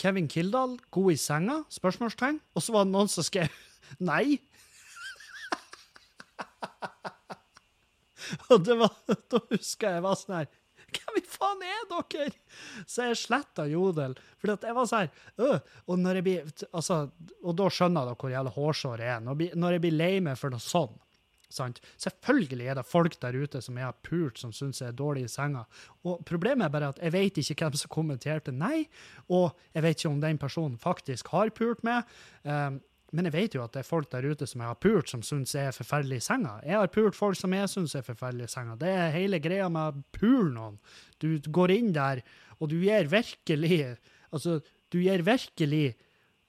[0.00, 1.56] Kevin Kildahl, god i senga?
[1.72, 2.40] spørsmålstegn.
[2.54, 3.50] Og så var det noen som skrev
[4.10, 4.38] nei.
[8.52, 8.94] og det var,
[9.32, 10.50] da husker jeg jeg var sånn her
[10.90, 12.32] Hvem i faen er dere?!
[12.82, 14.16] Så jeg sletta Jodel.
[14.42, 16.96] For jeg var sånn her og, når jeg blir, altså,
[17.44, 19.22] og da skjønner dere hvor jævla hårsår jeg er.
[19.54, 20.90] Når jeg blir lei meg for noe sånn,
[21.50, 21.80] Sant?
[22.00, 25.26] Selvfølgelig er det folk der ute som jeg har pult, som syns jeg er dårlig
[25.26, 25.64] i senga.
[26.06, 28.84] Og Problemet er bare at jeg vet ikke hvem som kommenterte nei,
[29.28, 32.08] og jeg vet ikke om den personen faktisk har pult meg.
[32.44, 32.78] Um,
[33.10, 35.22] men jeg vet jo at det er folk der ute som jeg har pult, som
[35.26, 36.52] syns jeg er forferdelig i senga.
[36.62, 38.76] Jeg har pult folk som jeg syns er forferdelig i senga.
[38.78, 40.78] Det er hele greia med å pule noen.
[41.18, 42.22] Du går inn der,
[42.60, 43.96] og du gir virkelig
[44.30, 44.60] Altså,
[44.94, 45.96] du gir virkelig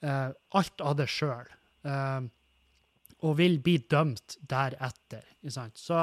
[0.05, 1.47] uh, alt av deg sjøl.
[1.81, 2.27] Uh, ehm,
[3.21, 5.25] og vil bli dømt deretter.
[5.41, 5.77] Ikke sant?
[5.79, 5.97] Så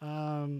[0.00, 0.58] um,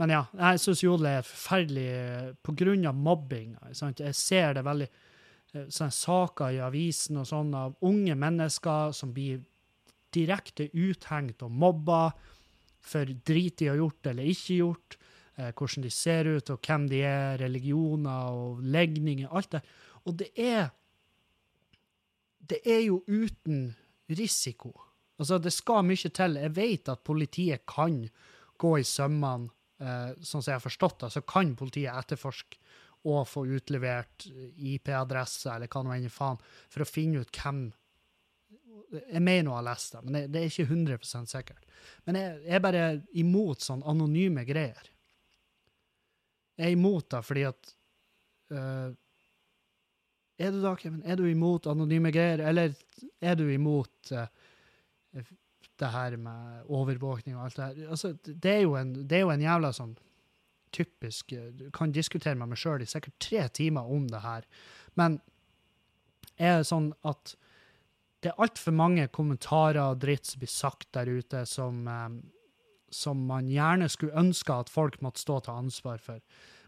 [0.00, 3.52] Men ja, jeg syns jodel er forferdelig på grunn av mobbing.
[3.70, 9.12] Jeg ser det veldig eh, sånne saker i avisen og sånn av unge mennesker som
[9.14, 9.44] blir
[10.14, 12.08] direkte uthengt og mobba
[12.84, 14.98] for drit de har gjort eller ikke gjort,
[15.36, 19.62] eh, hvordan de ser ut og hvem de er, religioner og legninger, alt det.
[20.04, 20.72] Og det er
[22.44, 23.74] Det er jo uten
[24.08, 24.72] risiko.
[25.18, 26.40] Altså, det skal mye til.
[26.42, 28.02] Jeg vet at politiet kan
[28.60, 32.60] gå i sømmene, eh, sånn som jeg har forstått det, så kan politiet etterforske
[33.04, 36.40] og få utlevert IP-adresse eller hva nå enn faen,
[36.72, 37.66] for å finne ut hvem
[38.94, 41.64] Jeg mener å ha lest det, men det, det, er ikke 100 sikkert.
[42.06, 42.82] Men jeg, jeg er bare
[43.18, 44.90] imot sånn anonyme greier.
[46.54, 47.72] Jeg er imot det fordi at
[48.54, 48.94] uh,
[50.38, 52.74] er du da, Kevin, er du imot anonyme greier, eller
[53.22, 54.26] er du imot uh,
[55.78, 57.92] det her med overvåkning og alt det her?
[57.94, 59.94] Altså, det er jo en, det er jo en jævla sånn
[60.74, 64.46] typisk Du kan diskutere med meg sjøl i sikkert tre timer om det her,
[64.98, 65.20] men
[66.34, 67.36] er det sånn at
[68.24, 72.16] det er altfor mange kommentarer og dritt som blir sagt der ute, som, um,
[72.90, 76.22] som man gjerne skulle ønske at folk måtte stå til ansvar for.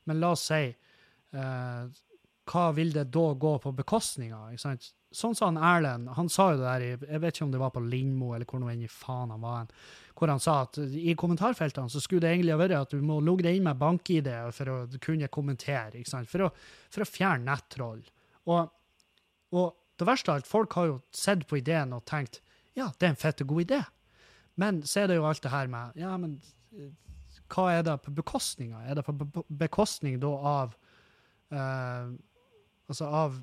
[0.04, 1.88] Men la oss si uh,
[2.46, 4.54] hva vil det da gå på bekostning av?
[5.16, 7.72] Sånn sa han Erlend, han sa jo det der, jeg vet ikke om det var
[7.74, 9.72] på Lindmo eller hvor nå enn i faen han var,
[10.16, 13.18] hvor han sa at i kommentarfeltene så skulle det egentlig ha vært at du må
[13.24, 16.52] logge deg inn med bank-ID for å kunne kommentere, for å,
[16.92, 18.04] for, å, fjerne nettroll.
[18.46, 18.70] Og,
[19.56, 22.42] og, det verste av alt, folk har jo sett på ideen og tenkt
[22.76, 23.78] ja, det er en fette god idé.
[24.60, 26.36] Men så er det jo alt det her med ja, men
[27.52, 28.84] hva er det på bekostning av?
[28.84, 30.74] Er det på bekostning da av
[31.54, 32.12] uh,
[32.86, 33.40] Altså av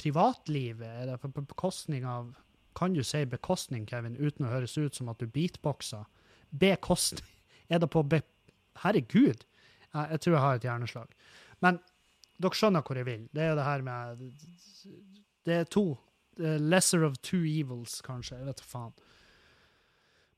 [0.00, 0.88] privatlivet?
[0.88, 2.34] Er det på bekostning av
[2.74, 6.06] Kan du si bekostning, Kevin, uten å høres ut som at du beatboxer?
[6.50, 7.34] Bekostning?
[7.68, 8.22] Er det på be...
[8.80, 9.44] Herregud!
[9.92, 11.12] Jeg, jeg tror jeg har et hjerneslag.
[11.60, 11.82] Men
[12.40, 13.26] dere skjønner hvor jeg vil.
[13.28, 14.24] Det er jo det her med
[15.44, 15.84] Det er to.
[16.38, 18.38] lesser of two evils, kanskje.
[18.38, 18.92] Jeg vet da faen.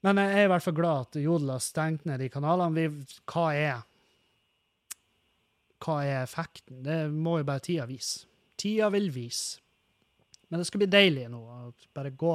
[0.05, 2.75] Men jeg er i hvert fall glad at Jodel har stengt ned de kanalene.
[2.75, 3.85] Vi, hva er
[5.83, 6.83] hva er effekten?
[6.85, 8.29] Det må jo bare tida vise.
[8.61, 9.61] Tida vil vise.
[10.49, 11.59] Men det skal bli deilig nå å
[11.97, 12.35] bare gå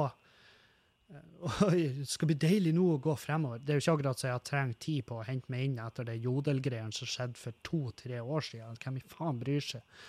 [1.72, 3.62] Det skal bli deilig nå å gå fremover.
[3.64, 5.78] Det er jo ikke akkurat så jeg har trengt tid på å hente meg inn
[5.82, 8.78] etter det jodelgreiene som skjedde for to-tre år siden.
[8.82, 10.02] Hvem i faen bryr seg?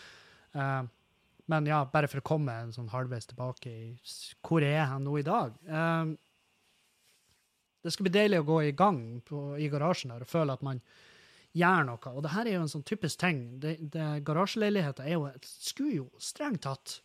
[0.54, 0.84] Uh,
[1.52, 3.88] men ja, bare for å komme en sånn halvveis tilbake i
[4.46, 5.56] hvor jeg er nå i dag.
[5.66, 6.14] Uh,
[7.82, 10.62] det skal bli deilig å gå i gang på, i garasjen der og føle at
[10.66, 10.84] man
[11.58, 12.12] gjøre noe.
[12.16, 13.40] Og det her er jo en sånn typisk ting.
[13.64, 17.00] Det, det, garasjeleiligheter er jo, skulle jo strengt tatt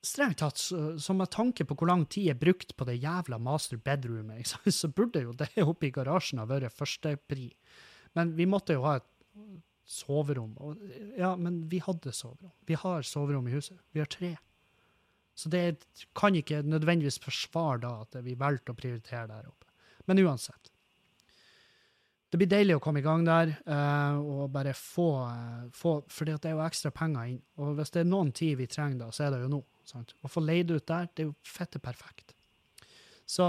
[0.00, 3.76] Strengt tatt, så, med tanke på hvor lang tid er brukt på det jævla master
[3.84, 7.50] bedroomet, så burde jo det oppe i garasjen ha vært førstepri.
[8.16, 9.10] Men vi måtte jo ha et
[9.84, 10.54] soverom.
[10.56, 10.80] Og,
[11.18, 12.54] ja, men vi hadde soverom.
[12.64, 13.76] Vi har soverom i huset.
[13.92, 14.32] Vi har tre.
[15.36, 15.84] Så det
[16.16, 19.68] kan ikke nødvendigvis forsvare da at vi valgte å prioritere der oppe.
[20.08, 20.69] Men uansett
[22.30, 26.28] det blir deilig å komme i gang der uh, og bare få, uh, få For
[26.28, 27.40] det er jo ekstra penger inn.
[27.58, 29.58] Og hvis det er noen tid vi trenger da, så er det jo nå.
[29.90, 30.14] Sant?
[30.22, 32.36] Å få leid ut der, det er jo fette perfekt.
[33.26, 33.48] Så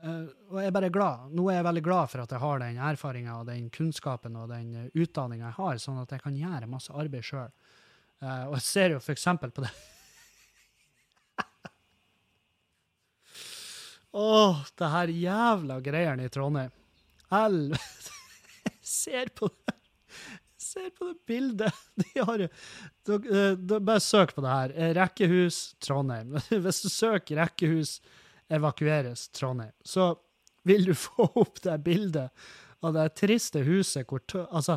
[0.00, 1.28] uh, Og jeg er bare glad.
[1.36, 4.48] Nå er jeg veldig glad for at jeg har den erfaringa og den kunnskapen og
[4.54, 7.52] den utdanninga jeg har, sånn at jeg kan gjøre masse arbeid sjøl.
[8.22, 9.72] og jeg ser jo eksempel på det
[14.12, 16.72] Åh, det her jævla greiene i Trondheim.
[17.32, 18.16] Helvete.
[18.66, 19.76] Jeg ser på det.
[20.62, 21.72] Ser på det bildet.
[22.00, 24.74] De har dere- eh, Bare søk på det her.
[24.76, 26.36] Eh, Rekkehus Trondheim.
[26.64, 27.96] Hvis du søker rekkehus
[28.52, 30.12] evakueres Trondheim, så
[30.68, 32.30] vil du få opp det bildet
[32.84, 34.20] av det triste huset hvor
[34.52, 34.76] Altså,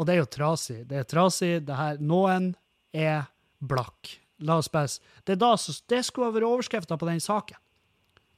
[0.00, 0.80] og det er jo trasig.
[0.88, 1.52] Det er trasig.
[1.68, 2.54] Det her Noen
[2.96, 3.26] er
[3.60, 4.16] blakk.
[4.40, 4.88] La oss bare
[5.28, 5.52] Det da
[5.92, 7.58] Det skulle ha vært overskrifta på den saken.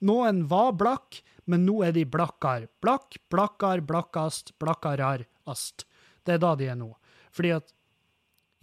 [0.02, 2.66] Noen var blakk, men nå er de blakkar.
[2.82, 5.86] Blakk, blakkar, blakkast, blakkarar-ast.
[6.26, 6.90] Det er da de er nå.
[7.34, 7.72] Fordi at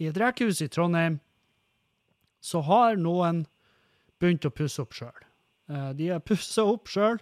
[0.00, 1.18] i et rekkehus i Trondheim
[2.40, 3.42] så har noen
[4.20, 5.16] begynt å pusse opp sjøl.
[5.96, 7.20] De har pussa opp sjøl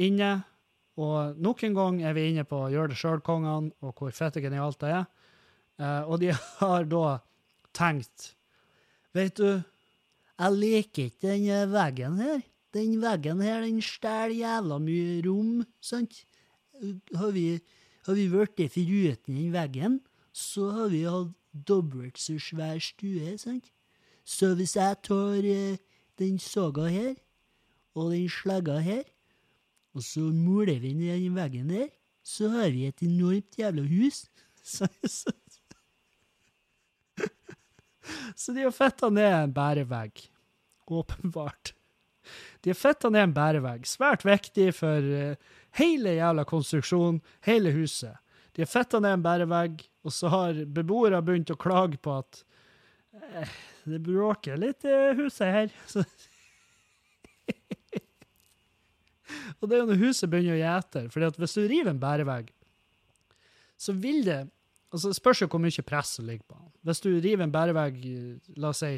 [0.00, 0.30] inne,
[1.00, 4.78] og nok en gang er vi inne på gjør det sjøl-kongene og hvor fette genialt
[4.82, 5.04] det er.
[5.80, 7.18] Eh, Og de har da
[7.76, 8.34] tenkt
[9.16, 9.62] Vet du,
[10.38, 12.42] jeg liker ikke den veggen her.
[12.74, 16.22] Den veggen her, den stjeler jævla mye rom, sant?
[17.18, 17.58] Har vi,
[18.06, 20.00] har vi blitt foruten den veggen,
[20.32, 23.72] så har vi hatt dobbelt så svær stue, sant?
[24.24, 25.80] Så hvis jeg tar eh,
[26.20, 27.14] den saga her,
[27.98, 29.02] og den slegga her,
[29.94, 31.88] og så moler vi ned den veggen der,
[32.22, 34.26] så har vi et enormt jævla hus.
[34.70, 35.32] Så, så,
[38.36, 40.20] så de har fetta ned en bærevegg.
[40.86, 41.72] Åpenbart.
[42.60, 43.86] De har fetta ned en bærevegg.
[43.88, 45.36] Svært viktig for eh,
[45.80, 48.18] hele jævla konstruksjonen, hele huset.
[48.56, 52.42] De har fetta ned en bærevegg, og så har beboere begynt å klage på at
[53.16, 53.54] eh,
[53.88, 55.72] det bråker litt i huset her.
[55.90, 56.04] Så
[59.60, 62.50] og det er jo når huset begynner å gjete, for hvis du river en bærevegg,
[63.80, 64.40] så vil det
[64.90, 66.70] altså Det spørs jo hvor mye press som ligger på den.
[66.82, 68.00] Hvis du river en bærevegg,
[68.58, 68.96] la oss si,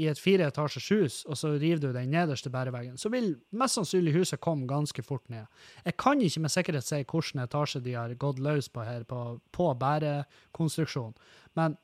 [0.00, 3.78] i et fire etasjers hus, og så river du den nederste bæreveggen, så vil mest
[3.78, 5.46] sannsynlig huset komme ganske fort ned.
[5.86, 9.38] Jeg kan ikke med sikkerhet si hvilken etasje de har gått løs på her, på,
[9.54, 11.14] på bærekonstruksjon,
[11.60, 11.78] men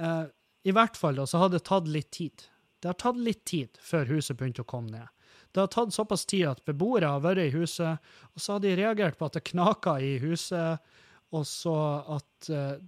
[0.00, 0.26] eh,
[0.64, 2.46] i hvert fall da, så har det tatt litt tid.
[2.80, 5.08] Det har tatt litt tid før huset begynte å komme ned.
[5.54, 8.00] Det har tatt såpass tid at beboere har vært i huset,
[8.34, 10.82] og så har de reagert på at det knaka i huset,
[11.32, 11.76] og så
[12.16, 12.82] at eh,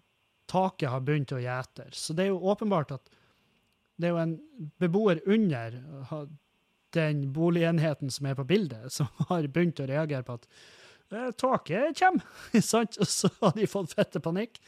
[0.51, 1.89] taket har begynt å gjete.
[1.95, 3.16] Så det er jo åpenbart at
[3.97, 4.35] det er jo en
[4.81, 5.79] beboer under
[6.97, 10.51] den boligenheten som er på bildet, som har begynt å reagere på at
[11.39, 12.99] tåke taket kommer, sant?
[13.01, 14.61] Og så har de fått fette panikk,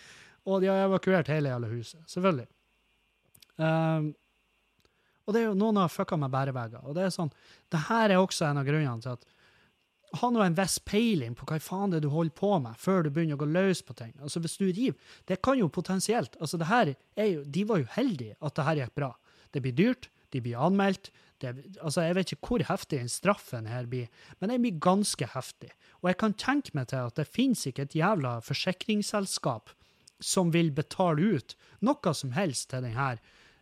[0.49, 2.49] og de har evakuert hele jævla huset, selvfølgelig.
[3.59, 4.13] Um,
[5.27, 6.87] og det er jo noen har fucka med bærevegger.
[6.89, 7.29] Og det er sånn,
[7.69, 9.27] det her er også en av grunnene til at
[10.17, 13.05] ha nå en viss peiling på hva faen det er du holder på med, før
[13.05, 14.15] du begynner å gå løs på ting.
[14.23, 14.97] Altså Hvis du river
[15.29, 18.65] Det kan jo potensielt altså det her er jo, De var jo heldige at det
[18.65, 19.13] her gikk bra.
[19.53, 21.11] Det blir dyrt, de blir anmeldt.
[21.41, 24.09] Det, altså Jeg vet ikke hvor heftig den straffen her blir,
[24.41, 25.71] men den blir ganske heftig.
[26.03, 29.75] Og jeg kan tenke meg til at det finnes ikke et jævla forsikringsselskap
[30.21, 31.55] som vil betale ut
[31.87, 33.21] noe som helst til den her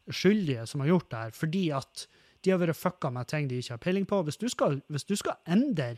[0.09, 2.07] skyldige som har gjort det her, fordi at
[2.45, 4.23] de har vært fucka med ting de ikke har peiling på.
[4.23, 5.97] Hvis du skal, hvis du skal endre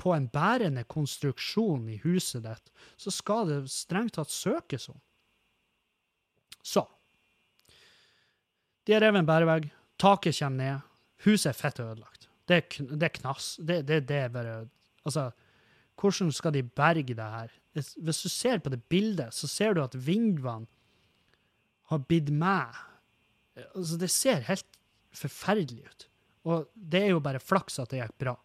[0.00, 4.98] på en bærende konstruksjon i huset ditt, så skal det strengt tatt søkes om.
[6.64, 6.86] Så.
[8.86, 9.68] De har revet en bærevegg,
[10.00, 10.88] taket kommer ned,
[11.26, 12.28] huset er fett ødelagt.
[12.48, 13.54] Det er, det er knass.
[13.60, 14.60] Det, det, det er bare
[15.08, 15.30] Altså,
[15.96, 17.52] hvordan skal de berge det her?
[17.72, 20.68] Hvis du ser på det bildet, så ser du at vinduene
[21.88, 22.76] har bitt med.
[23.74, 24.66] Altså, det ser helt
[25.16, 26.06] forferdelig ut.
[26.44, 28.36] Og det er jo bare flaks at det gikk bra.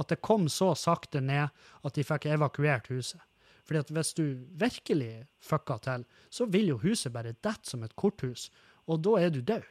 [0.00, 1.48] At det kom så sakte ned
[1.84, 3.20] at de fikk evakuert huset.
[3.64, 4.24] Fordi at hvis du
[4.60, 8.50] virkelig fucka til, så vil jo huset bare dette som et korthus,
[8.84, 9.64] og da er du død.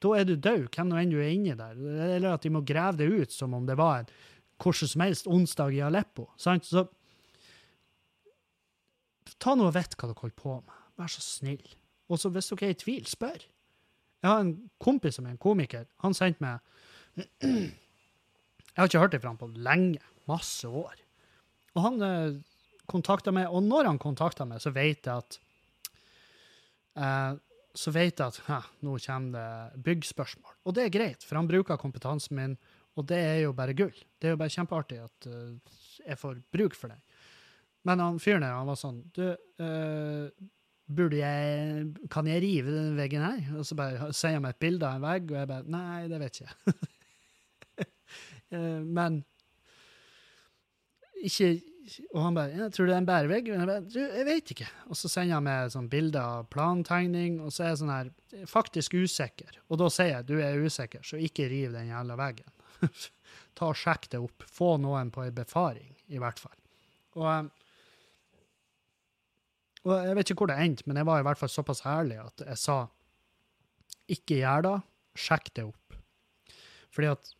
[0.00, 1.76] Da er du død, hvem nå enn du er inni der.
[2.16, 4.10] Eller at de må grave det ut som om det var en
[4.62, 6.28] hvordan som helst onsdag i Aleppo.
[6.40, 6.66] Sant?
[6.66, 6.86] Så
[9.42, 10.82] ta nå og vite hva dere holder på med.
[11.00, 11.64] Vær så snill.
[12.08, 13.46] Og så hvis dere er i tvil, spør.
[14.24, 15.88] Jeg har en kompis som er en komiker.
[16.04, 16.62] Han sendte meg
[18.74, 20.02] Jeg har ikke hørt ifra han på lenge.
[20.26, 20.98] Masse år.
[21.76, 22.36] Og han eh,
[22.90, 25.38] kontakta meg, og når han kontakta meg, så vet jeg at
[26.98, 27.34] eh,
[27.74, 30.56] Så vet jeg at hæ, nå kommer det byggspørsmål.
[30.64, 32.56] Og det er greit, for han bruker kompetansen min,
[32.94, 33.94] og det er jo bare gull.
[34.22, 37.00] Det er jo bare kjempeartig at eh, jeg får bruk for det.
[37.84, 39.26] Men han fyren der, han var sånn Du,
[39.60, 40.46] eh,
[40.88, 43.42] burde jeg Kan jeg rive den veggen her?
[43.58, 46.06] Og så bare sender han meg et bilde av en vegg, og jeg bare Nei,
[46.08, 46.72] det vet jeg ikke.
[46.72, 46.90] Eh,
[48.50, 49.24] Men
[51.24, 51.60] ikke
[52.14, 54.70] Og han bare 'Tror du det er en bærevegg?' Og jeg bare 'Jeg vet ikke'.
[54.88, 58.46] Og så sender han meg sånn bilde av plantegning, og så er jeg sånn her
[58.46, 59.58] faktisk usikker.
[59.68, 62.52] Og da sier jeg 'Du er usikker, så ikke riv den jævla veggen'.
[63.54, 64.42] ta og Sjekk det opp.
[64.42, 66.56] Få noen på ei befaring, i hvert fall.
[67.16, 67.44] Og, eh,
[69.84, 72.18] og jeg vet ikke hvor det endte, men jeg var i hvert fall såpass ærlig
[72.24, 72.88] at jeg sa
[74.08, 74.76] ikke gjør det,
[75.14, 75.96] sjekk det opp.
[76.94, 77.34] Fordi at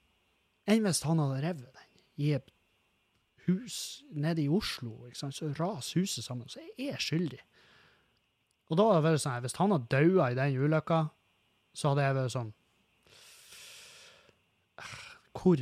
[0.70, 1.90] enn hvis han hadde revet den
[2.24, 2.50] i et
[3.46, 7.40] hus nede i Oslo, så raser huset sammen, så jeg er skyldig.
[8.72, 11.00] Og da hadde det sånn, hvis han hadde daua i den ulykka,
[11.74, 12.52] så hadde jeg vært sånn
[15.34, 15.60] Hvor?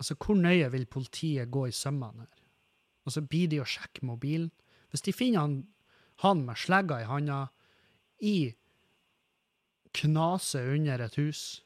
[0.00, 2.42] Altså, hvor nøye vil politiet gå i sømmene her?
[3.08, 4.50] Og så blir de å sjekke mobilen.
[4.92, 5.54] Hvis de finner han,
[6.22, 7.40] han med slegga i handa
[8.20, 8.52] i
[9.96, 11.62] knaset under et hus,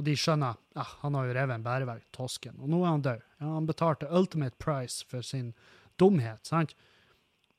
[0.00, 3.02] og de skjønner ja, han har jo revet en bærevegg, tosken, og nå er han
[3.04, 3.26] død.
[3.42, 5.52] Ja, han betalte ultimate price for sin
[6.00, 6.72] dumhet, sant?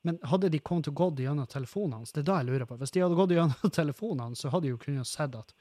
[0.02, 2.80] Men hadde de kommet og gått gjennom telefonen hans, det er da jeg lurer på.
[2.82, 5.54] Hvis de hadde gått gjennom telefonen hans, så hadde de jo kunnet sett at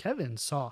[0.00, 0.64] Kevin sa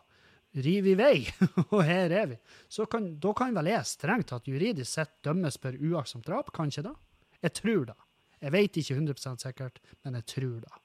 [0.67, 1.21] riv i vei,
[1.75, 2.41] og her er vi.
[2.67, 6.73] Så kan, da kan vel jeg strengt tatt juridisk sett dømmes for uaktsomt drap, kan
[6.73, 6.97] ikke da?
[7.45, 7.97] Jeg tror da.
[8.43, 10.81] Jeg vet ikke 100 sikkert, men jeg tror da.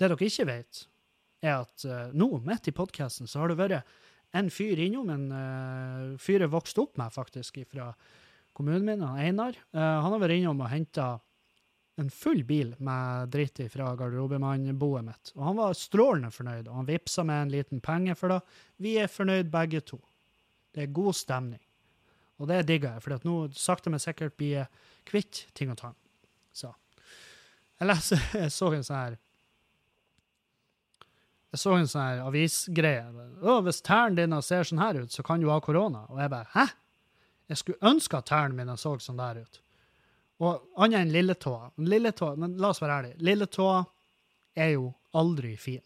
[0.00, 0.86] Det dere ikke vet,
[1.40, 3.96] er at uh, nå, midt i podkasten, så har det vært
[4.36, 7.90] en fyr innom, en uh, fyr jeg vokste opp med, faktisk, fra
[8.56, 9.58] kommunen min, Einar.
[9.74, 11.14] Uh, han har vært innom og henta
[12.00, 15.32] en full bil med dritt fra garderobemannboet mitt.
[15.36, 18.40] Og han var strålende fornøyd, og han vippsa med en liten penge for det.
[18.80, 19.98] Vi er fornøyd begge to.
[20.72, 21.60] Det er god stemning.
[22.40, 24.70] Og det digger jeg, for nå sakte, men sikkert blir jeg
[25.10, 25.96] kvitt ting og tang.
[26.56, 26.70] Så.
[27.76, 29.18] Jeg, leser, jeg så en sånn her
[31.50, 33.06] jeg så en sånn her avisgreie.
[33.42, 36.30] Å, 'Hvis tærne dine ser sånn her ut, så kan du ha korona.' Og jeg
[36.30, 36.70] bare 'hæ?'
[37.50, 39.60] Jeg skulle ønske at tærne mine så sånn der ut.
[40.40, 41.72] Og annet enn lilletåa.
[41.76, 43.18] Lilletåa, men la oss være ærlige.
[43.18, 43.84] Lilletåa
[44.54, 45.82] er jo aldri fin.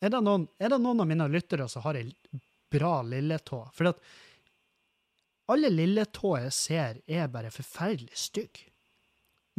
[0.00, 2.12] Er det, noen, er det noen av mine lyttere som har ei
[2.70, 3.62] bra lilletå?
[3.72, 3.98] For at
[5.50, 8.68] alle lilletåer jeg ser, er bare forferdelig stygge.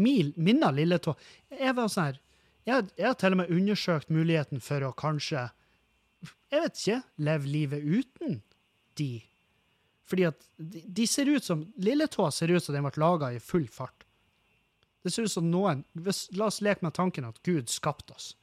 [0.02, 1.16] Min, lilletå
[1.49, 2.22] er var sånn her
[2.68, 5.47] jeg, jeg, har til og med undersøkt muligheten for å kanskje,
[6.51, 8.41] jeg vet ikke, leve livet uten
[8.99, 9.14] de.
[10.12, 13.41] Fordi at de, de ser ut som Lilletåa ser ut som den ble laga i
[13.41, 14.05] full fart.
[15.01, 15.82] Det ser ut som noen
[16.38, 18.36] La oss leke med tanken at Gud skapte oss.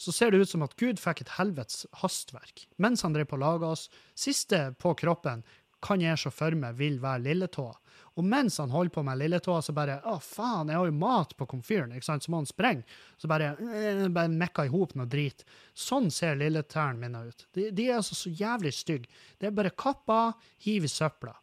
[0.00, 3.36] Så ser det ut som at Gud fikk et helvetes hastverk mens han drev på
[3.36, 3.88] å lage oss.
[4.18, 5.44] Siste på kroppen
[5.84, 7.74] kan jeg se for meg vil være lilletåa.
[8.14, 11.32] Og mens han holder på med lilletåa, så bare Å, faen, jeg har jo mat
[11.38, 12.84] på komfyren, ikke sant, så må han sprenge.
[13.18, 15.42] Så bare, øh, bare mekka i hop noe drit.
[15.74, 17.46] Sånn ser lilletærne mine ut.
[17.56, 19.10] De, de, er altså så jævlig stygge.
[19.40, 20.20] Det er bare kappa,
[20.62, 21.34] hiv i søpla.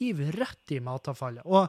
[0.00, 1.44] Hiv rett i matavfallet.
[1.44, 1.68] Og,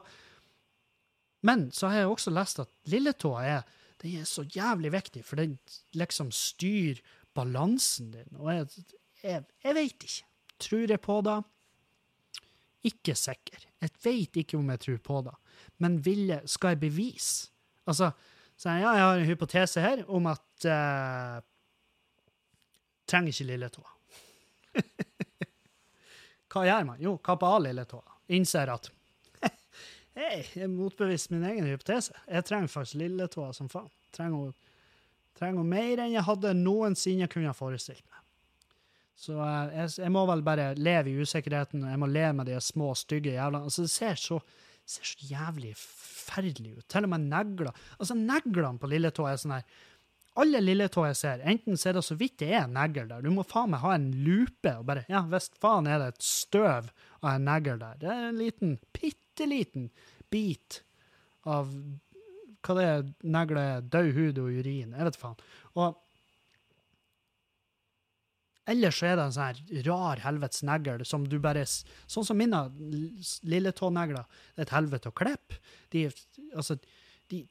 [1.44, 5.36] men så har jeg også lest at lilletåa er, den er så jævlig viktig, for
[5.42, 5.58] den
[5.92, 7.02] liksom styrer
[7.36, 8.32] balansen din.
[8.40, 8.86] Og jeg,
[9.20, 10.28] jeg, jeg veit ikke.
[10.60, 11.40] Tror jeg på det?
[12.86, 13.64] Ikke sikker.
[13.80, 15.36] Jeg vet ikke om jeg tror på det.
[15.78, 17.50] Men vil skal jeg bevise?
[17.86, 18.10] Altså,
[18.56, 21.40] så ja, jeg har en hypotese her om at uh,
[23.10, 23.88] Trenger ikke lilletåa.
[26.50, 27.00] Hva gjør man?
[27.02, 28.18] Jo, kapper av lilletåa.
[28.36, 28.86] Innser at
[30.18, 32.14] Hei, jeg motbeviser min egen hypotese.
[32.30, 33.90] Jeg trenger faktisk lilletåa som faen.
[34.14, 34.52] Trenger,
[35.38, 38.19] trenger mer enn jeg hadde noensinne kunne forestilt meg.
[39.20, 42.48] Så eh, jeg, jeg, må vel bare leve i usikkerheten, og jeg må leve med
[42.48, 43.68] de små, stygge jævlene.
[43.68, 44.40] Altså, det ser så,
[44.88, 46.88] ser så jævlig forferdelig ut.
[46.88, 47.72] Til og med negler.
[47.98, 49.86] Altså, neglene på lilletå er sånn her
[50.40, 53.24] Alle lilletå jeg ser, enten så er det så vidt det er en negl der.
[53.24, 56.22] Du må faen meg ha en lupe og bare Ja, visst faen er det et
[56.24, 57.98] støv av en negl der.
[58.00, 59.90] Det er en liten, bitte liten
[60.30, 60.84] bit
[61.50, 61.74] av
[62.60, 63.84] hva det er negler er?
[63.92, 64.94] død hud og urin.
[64.94, 65.42] Jeg vet faen.
[65.74, 65.98] Og
[68.70, 72.58] eller så er det en sånn rar helvetes negl som du bare Sånn som mine
[73.46, 74.26] lilletånegler.
[74.54, 75.58] Det er et helvete å klippe.
[75.92, 76.04] De,
[76.54, 76.76] altså,
[77.32, 77.42] de,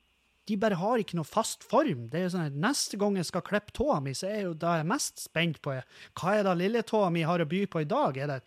[0.47, 2.07] de, bare har ikke noe fast form.
[2.11, 4.73] Det er sånn at Neste gang jeg skal klippe tåa mi, så er jo det
[4.81, 8.17] jeg mest spent på hva er det lilletåa mi har å by på i dag.
[8.17, 8.39] Er det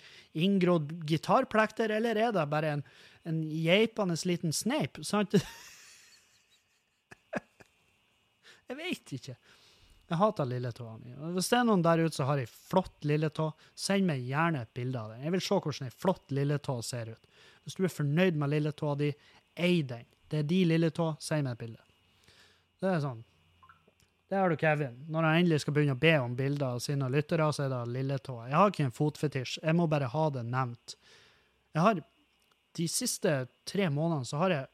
[0.46, 2.84] inngrodd gitarplekter, eller er det bare en,
[3.28, 5.02] en geipende liten sneip?
[5.06, 5.36] Sant?
[8.68, 9.36] jeg veit ikke.
[10.12, 11.14] Jeg hater lilletåa mi.
[11.32, 14.72] Hvis det er noen der ute som har ei flott lilletå, send meg gjerne et
[14.76, 15.22] bilde av den.
[15.24, 17.30] Jeg vil se hvordan ei flott lilletå ser ut.
[17.64, 19.08] Hvis du er fornøyd med lilletåa di,
[19.56, 20.04] ei den.
[20.28, 21.86] Det er de lilletå, send meg et bilde.
[22.82, 23.22] Det er sånn.
[24.28, 24.98] Det har du Kevin.
[25.08, 27.80] Når han endelig skal begynne å be om bilder av sine lyttere, så er det
[27.96, 28.50] lilletåa.
[28.50, 30.96] Jeg har ikke en fotfetisj, jeg må bare ha det nevnt.
[31.72, 32.04] Jeg har
[32.72, 33.32] De siste
[33.68, 34.68] tre månedene så har jeg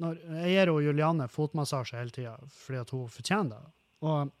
[0.00, 3.74] når Jeg gir Juliane fotmassasje hele tida fordi at hun fortjener det.
[4.02, 4.32] Og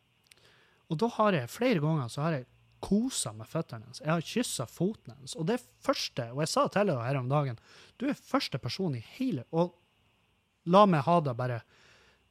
[0.92, 2.48] Og da har jeg flere ganger så har jeg
[2.82, 4.02] kosa med føttene hennes.
[4.02, 5.36] Jeg har kyssa foten hennes.
[5.38, 7.60] Og det første, og jeg sa til henne her om dagen,
[8.00, 9.72] du er første person i hele Og
[10.72, 11.62] la meg ha det bare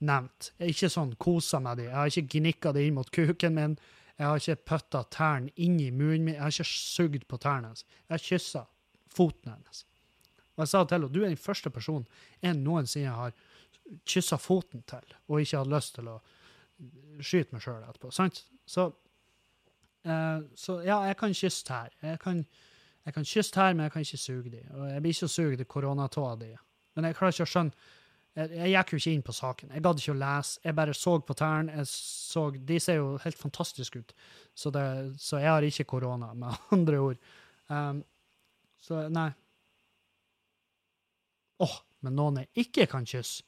[0.02, 0.52] nevnt.
[0.58, 1.90] Jeg er ikke sånn kosa med dem.
[1.90, 3.78] Jeg har ikke gnikka det inn mot kuken min.
[4.18, 6.36] Jeg har ikke putta tærne inn i munnen min.
[6.36, 7.86] Jeg har ikke sugd på tærne hennes.
[8.08, 8.66] Jeg har kyssa
[9.12, 9.86] foten hennes.
[10.56, 12.08] Og jeg sa til henne du er den første personen
[12.44, 13.34] jeg noensinne har
[14.08, 16.20] kyssa foten til, og ikke hadde lyst til å
[17.22, 18.12] skyte meg sjøl etterpå.
[18.16, 18.44] sant?
[18.66, 18.90] Så,
[20.08, 21.96] uh, så ja, jeg kan kysse tær.
[22.02, 22.44] Jeg kan,
[23.06, 24.62] jeg kan kysse tær, men jeg kan ikke suge de.
[24.76, 26.54] Og jeg blir ikke å suge de koronatåa di.
[26.96, 27.90] Men jeg klarer ikke å skjønne
[28.32, 29.72] jeg, jeg gikk jo ikke inn på saken.
[29.76, 30.62] Jeg gadd ikke å lese.
[30.64, 31.86] Jeg bare så på tærne.
[32.72, 34.14] De ser jo helt fantastiske ut,
[34.56, 34.86] så, det,
[35.20, 37.32] så jeg har ikke korona, med andre ord.
[37.68, 38.04] Um,
[38.82, 39.30] så nei.
[41.62, 43.44] Åh, oh, men noen jeg ikke kan kysse,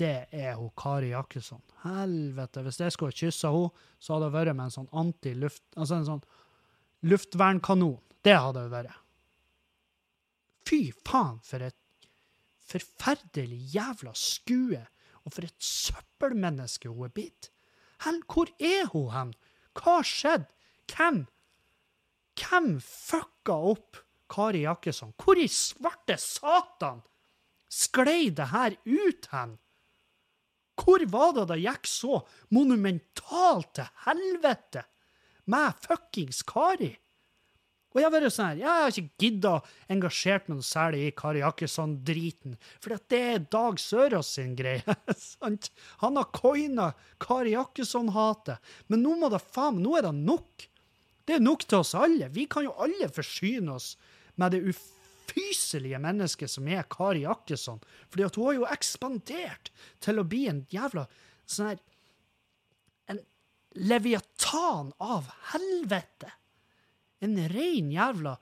[0.00, 1.62] det er hun Kari Jakkesson.
[1.82, 5.64] Helvete, hvis jeg skulle kyssa henne, så hadde det vært med en sånn antiluft...
[5.76, 6.24] Altså en sånn
[7.08, 7.98] luftvernkanon.
[8.22, 8.98] Det hadde det vært.
[10.68, 11.78] Fy faen, for et
[12.72, 14.80] forferdelig jævla skue,
[15.22, 17.50] og for et søppelmenneske hun er blitt.
[18.06, 19.34] Hell, hvor er hun hen?
[19.78, 20.48] Hva skjedde?
[20.92, 21.24] Hvem?
[22.38, 24.00] Hvem fucka opp
[24.32, 25.12] Kari Jakkesson?
[25.20, 27.02] Hvor i svarte satan
[27.72, 29.58] sklei det her ut hen?
[30.82, 32.22] Hvor var det det gikk så
[32.54, 34.82] monumentalt til helvete
[35.52, 36.90] med fuckings Kari?
[37.92, 39.52] Og jeg vært sånn her, jeg har ikke gidda
[39.92, 44.96] engasjert meg noe særlig i Kari Jakkesson-driten, for det er Dag Sørås sin greie.
[45.20, 45.68] sant?
[46.00, 48.62] Han har coina Kari Jakkesson-hatet.
[48.88, 50.66] Men nå må det faen, nå er det nok.
[51.28, 52.32] Det er nok til oss alle.
[52.32, 53.92] Vi kan jo alle forsyne oss
[54.40, 54.64] med det
[55.22, 57.80] ufyselige mennesket som er Kari Jakkesson.
[58.10, 61.08] Fordi at hun har jo ekspandert til å bli en jævla
[61.46, 61.82] sånn her
[63.10, 63.18] En
[63.74, 66.30] leviatan av helvete
[67.22, 68.34] en rein jævla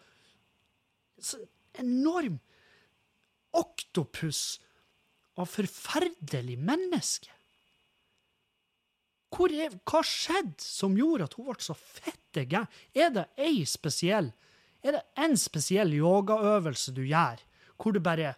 [1.80, 2.38] enorm
[3.56, 4.60] oktopus
[5.40, 7.32] av forferdelig menneske.
[9.40, 12.68] Er, hva skjedde som gjorde at hun ble så fette gæren?
[12.92, 14.32] Er det ei spesiell
[14.82, 17.42] Er det en spesiell yogaøvelse du gjør,
[17.80, 18.36] hvor du bare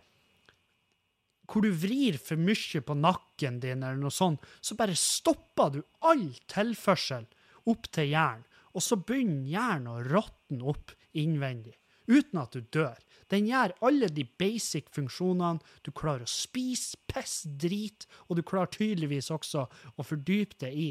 [1.53, 5.83] hvor du vrir for mye på nakken din, eller noe sånt, så bare stopper du
[6.09, 7.27] all tilførsel
[7.69, 11.75] opp til hjernen og så begynner hjernen å råtne opp innvendig,
[12.09, 12.97] uten at du dør.
[13.33, 15.63] Den gjør alle de basic funksjonene.
[15.85, 20.89] Du klarer å spise piss, drit, og du klarer tydeligvis også å fordype deg i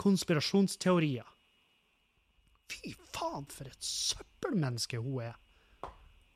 [0.00, 1.28] konspirasjonsteorier.
[2.70, 5.38] Fy faen, for et søppelmenneske hun er!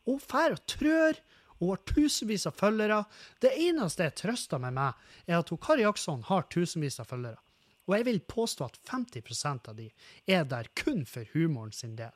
[0.09, 1.19] Hun fær og trør,
[1.59, 3.03] hun har tusenvis av følgere.
[3.43, 7.41] Det eneste jeg trøster med meg er at hun Kari Jaksson har tusenvis av følgere.
[7.89, 9.89] Og jeg vil påstå at 50% av de
[10.29, 12.15] er der kun for humoren sin del.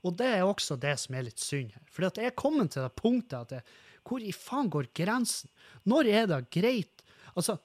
[0.00, 1.84] Og det er også det som er litt synd her.
[1.92, 5.52] For jeg er kommet til det punktet at jeg, hvor i faen går grensen?
[5.84, 7.04] Når er det greit?
[7.36, 7.58] Altså,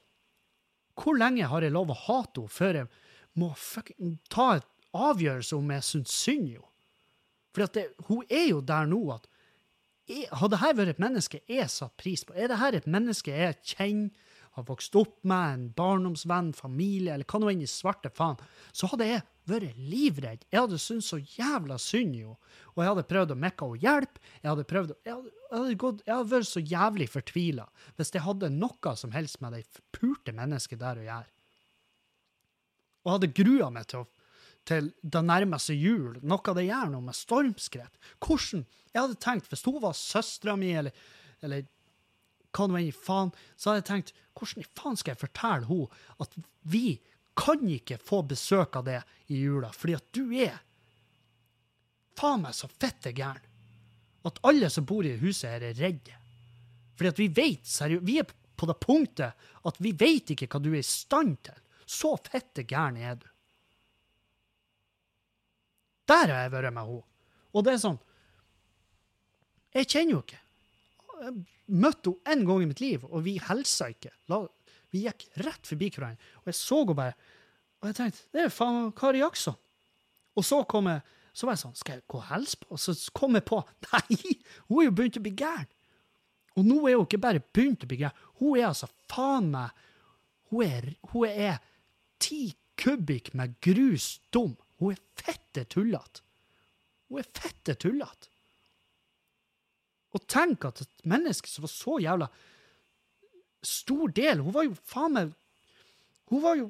[1.00, 2.92] hvor lenge har jeg lov å hate henne før jeg
[3.40, 6.72] må fucking ta et avgjørelse om jeg syns synd henne?
[7.56, 9.30] For hun er jo der nå at
[10.38, 12.36] Har dette vært et menneske jeg satte pris på?
[12.36, 14.12] Er dette et menneske jeg kjenner?
[14.56, 18.38] har vokst opp med, en barndomsvenn, familie, eller hva nå enn i svarte faen,
[18.72, 20.46] så hadde jeg vært livredd.
[20.48, 22.38] Jeg hadde syntes så jævla synd henne.
[22.72, 24.22] Og jeg hadde prøvd å mekke henne hjelp.
[24.40, 27.66] Jeg hadde prøvd å, jeg hadde, jeg hadde, gått, jeg hadde vært så jævlig fortvila
[27.98, 31.32] hvis jeg hadde noe som helst med det purte mennesket der å gjøre.
[33.06, 34.08] Og hadde grua meg til,
[34.66, 38.02] til det nærmeste jul, noe det gjør noe med stormskred.
[38.24, 40.94] Hvordan Jeg hadde tenkt, hvis hun var søstera mi, eller,
[41.44, 41.66] eller
[42.56, 46.24] hva nå enn faen, så hadde jeg tenkt hvordan i faen skal jeg fortelle henne
[46.24, 46.38] at
[46.72, 46.86] vi
[47.36, 50.62] kan ikke få besøk av det i jula, fordi at du er
[52.16, 53.44] faen meg så fette gæren
[54.26, 56.16] at alle som bor i huset her, er redde.
[56.98, 60.62] Fordi at vi vet, seriøst, vi er på det punktet at vi vet ikke hva
[60.64, 61.60] du er i stand til.
[61.86, 63.28] Så fette gæren er du.
[66.10, 67.04] Der har jeg vært med henne.
[67.56, 68.00] Og det er sånn
[69.76, 70.42] Jeg kjenner jo ikke
[71.22, 71.36] Jeg
[71.82, 74.12] møtte henne én gang i mitt liv, og vi hilsa ikke.
[74.94, 76.34] Vi gikk rett forbi hverandre.
[76.44, 77.16] Og jeg så henne bare,
[77.82, 79.58] og jeg tenkte det er faen Kari Jaksson.
[80.36, 81.02] Og så kom jeg,
[81.36, 82.70] så var jeg sånn Skal jeg gå og hilse på?
[82.76, 84.36] Og så kom jeg på Nei,
[84.68, 85.72] hun er jo begynt å bli gæren.
[86.56, 89.84] Og nå er hun ikke bare begynt å bli gæren, hun er altså faen meg
[90.52, 91.58] Hun er, hun er
[92.22, 94.54] ti kubikk med grus dum.
[94.82, 96.24] Hun er fette tullete.
[97.10, 98.32] Hun er fette tullete.
[100.16, 102.28] Og tenk at et menneske som var så jævla
[103.66, 105.34] stor del Hun var jo faen meg
[106.32, 106.70] Hun var jo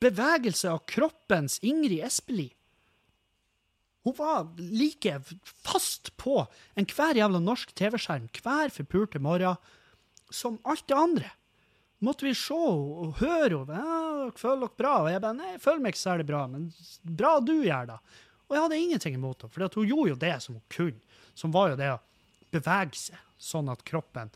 [0.00, 2.54] bevegelse av kroppens Ingrid Espelid.
[4.00, 6.38] Hun var like fast på
[6.80, 9.60] enhver jævla norsk TV-skjerm hver forpulte morgen
[10.32, 11.28] som alt det andre.
[12.00, 13.76] Måtte vi se og høre henne.
[13.76, 16.72] Ja, 'Føler dere bra?' Og jeg bare 'Nei, jeg føler meg ikke særlig bra', men
[17.04, 17.98] bra du gjør det.
[18.48, 21.00] Og jeg hadde ingenting imot henne, for hun gjorde jo det som hun kunne,
[21.34, 22.00] som var jo det å
[22.50, 24.30] bevege seg sånn at kroppen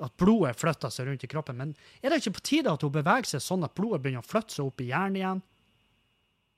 [0.00, 1.56] At blodet flytta seg rundt i kroppen.
[1.56, 4.26] Men er det ikke på tide at hun beveger seg sånn at blodet begynner å
[4.26, 5.42] flytte seg opp i hjernen igjen?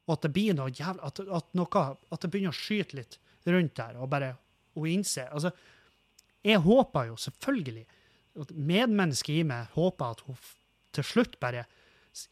[0.06, 1.82] Og at det blir noe jævla at, at, noe,
[2.14, 4.36] at det begynner å skyte litt rundt der, og bare
[4.74, 5.50] hun innser Altså,
[6.46, 7.84] jeg håper jo selvfølgelig
[8.52, 10.38] Medmennesket i meg håper at hun
[10.96, 11.64] til slutt bare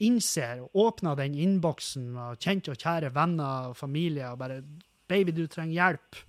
[0.01, 4.63] innser og åpner den innboksen av kjente og kjære venner og familie og bare
[5.09, 6.23] 'Baby, du trenger hjelp.'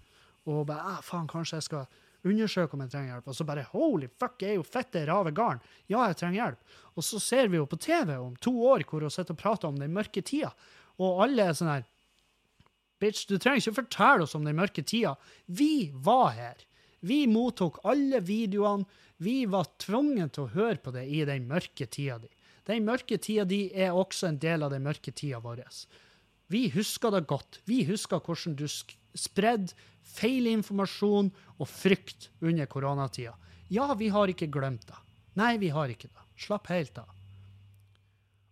[0.46, 1.86] Og bare ah, 'Faen, kanskje jeg skal
[2.26, 5.32] undersøke om jeg trenger hjelp.' Og så bare 'Holy fuck, jeg er jo fette rave
[5.32, 5.62] garn.
[5.88, 6.64] Ja, jeg trenger hjelp.'
[6.96, 9.68] Og så ser vi jo på TV om to år hvor hun sitter og prater
[9.68, 10.52] om den mørke tida,
[11.00, 11.86] og alle er sånn her
[13.00, 15.18] Bitch, du trenger ikke fortelle oss om den mørke tida.
[15.48, 16.62] Vi var her.
[17.04, 18.86] Vi mottok alle videoene.
[19.18, 22.32] Vi var tvunget til å høre på det i den mørke tida di.
[22.68, 25.64] Den mørke tida di er også en del av den mørke tida vår.
[26.52, 27.62] Vi husker det godt.
[27.70, 29.74] Vi husker hvordan du spredde
[30.16, 33.36] feilinformasjon og frykt under koronatida.
[33.70, 34.98] Ja, vi har ikke glemt det.
[35.40, 36.26] Nei, vi har ikke det.
[36.40, 37.10] Slapp helt av.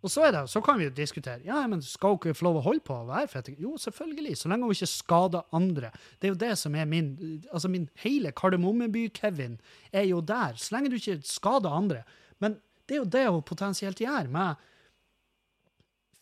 [0.04, 2.66] Og så, det, så kan vi jo diskutere ja, men skal ikke få lov å
[2.66, 3.54] holde på å være fette.
[3.56, 5.94] Jo, selvfølgelig, så lenge hun ikke skader andre.
[6.20, 7.14] Det er jo det som er min
[7.48, 9.56] altså min hele Kardemommeby-Kevin
[9.96, 10.60] er jo der.
[10.60, 12.04] Så lenge du ikke skader andre.
[12.44, 14.70] Men det er jo det hun potensielt gjør med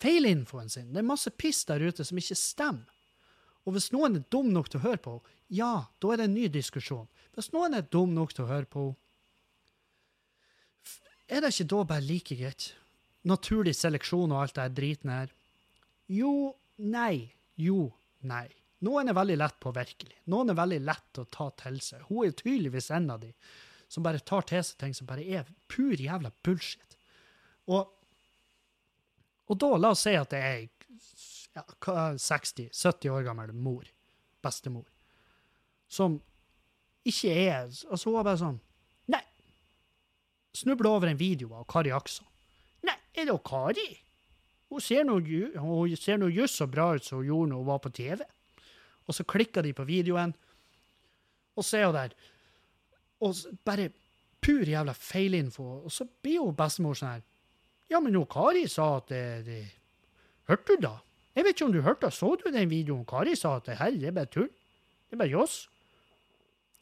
[0.02, 0.92] feilinfoen sin.
[0.94, 2.86] Det er masse piss der ute som ikke stemmer.
[3.66, 6.30] Og hvis noen er dum nok til å høre på henne, ja, da er det
[6.30, 7.10] en ny diskusjon.
[7.36, 8.98] Hvis noen er dum nok til å høre på henne,
[11.32, 12.66] er det ikke da bare like greit?
[13.30, 15.34] Naturlig seleksjon og alt det driten her?
[16.12, 17.32] Jo, nei.
[17.62, 17.92] Jo,
[18.26, 18.48] nei.
[18.82, 20.24] Noen er veldig lett påvirkelig.
[20.34, 22.08] Noen er veldig lett å ta til seg.
[22.10, 23.30] Hun er tydeligvis en av de
[23.92, 26.98] som bare tar til seg ting som bare er pur jævla bullshit.
[27.70, 27.92] Og,
[29.52, 30.64] og da, la oss si at det er
[31.60, 31.66] ja,
[32.18, 33.86] 60-70 år gammel mor,
[34.42, 34.88] bestemor,
[35.92, 36.22] som
[37.04, 38.60] ikke er Altså, hun er bare sånn
[39.12, 39.24] Nei.
[40.56, 42.28] Snubler over en video av Kari Akson.
[43.16, 43.90] Er det Kari?
[44.72, 48.22] Hun ser noe just så bra ut som hun gjorde når hun var på TV.
[49.08, 50.34] Og så klikker de på videoen,
[51.56, 52.14] og så er hun der
[53.22, 53.36] og
[53.66, 53.92] bare
[54.42, 55.64] pur jævla feilinfo.
[55.86, 57.28] Og så blir jo bestemor sånn her
[57.92, 59.60] Ja, men jo, Kari sa at det, det
[60.50, 60.96] Hørte du da?
[61.36, 63.06] Jeg vet ikke om du hørte, så du den videoen?
[63.06, 64.50] Kari sa at det her det er bare tull.
[65.08, 65.70] Det er bare joss.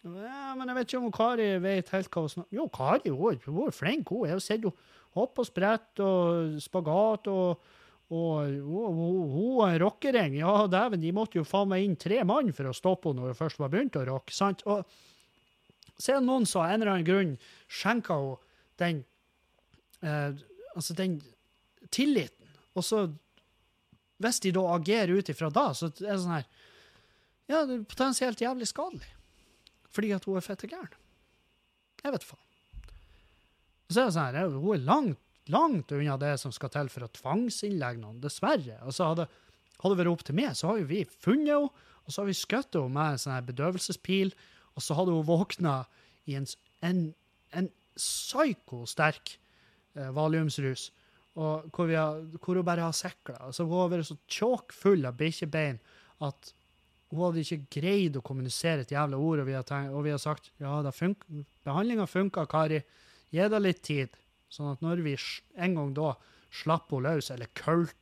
[0.05, 3.41] Ja, men jeg vet ikke om Kari vet helt hva hun snakker Jo, Kari hun,
[3.45, 4.13] hun er flink.
[4.13, 4.71] Hun har sett henne
[5.17, 7.67] hoppe og sprette og spagat og
[8.09, 10.39] og hun er rockering.
[10.39, 13.35] Ja, dæven, de måtte jo faen meg inn tre mann for å stoppe henne når
[13.35, 14.33] hun først var begynt å rocke.
[14.33, 14.63] sant?
[14.65, 14.81] Og
[15.99, 17.35] så er det noen som av en eller annen grunn
[17.69, 18.39] skjenker henne
[18.81, 19.03] den
[20.01, 20.45] eh,
[20.77, 21.19] Altså den
[21.91, 22.49] tilliten.
[22.77, 23.03] Og så,
[24.21, 26.45] hvis de da agerer ut ifra da, så er det sånn her
[27.49, 29.09] Ja, det er potensielt jævlig skadelig.
[29.93, 30.93] Fordi at hun er fette gæren.
[32.03, 32.45] Jeg vet faen.
[33.89, 37.07] Så er det sånn her, hun er langt, langt unna det som skal til for
[37.07, 38.77] å tvangsinnlegge noen, dessverre.
[38.85, 39.25] Altså hadde,
[39.81, 42.29] hadde det vært opp til meg, så har jo vi funnet henne, og så har
[42.29, 44.35] vi skutt henne med en sånn her bedøvelsespil
[44.79, 45.81] og så hadde hun våkna
[46.29, 46.47] i en,
[46.87, 47.01] en,
[47.51, 47.67] en
[47.99, 49.33] psyko-sterk
[49.97, 50.89] eh, valiumsrus,
[51.39, 53.35] og hvor, har, hvor, hun bare har sekla.
[53.43, 55.81] Altså, hun har vært så tjåkfull av bikkjebein
[56.23, 56.53] at
[57.09, 60.13] hun hadde ikke greid å kommunisere et jævla ord, og vi har, tenkt, og vi
[60.13, 61.15] har sagt ja, fun
[61.65, 62.83] behandlinga funka, Kari.
[63.33, 64.17] Gi det litt tid.
[64.49, 65.15] Sånn at når vi
[65.57, 66.13] en gang da
[66.61, 67.95] slapper henne løs, eller kølt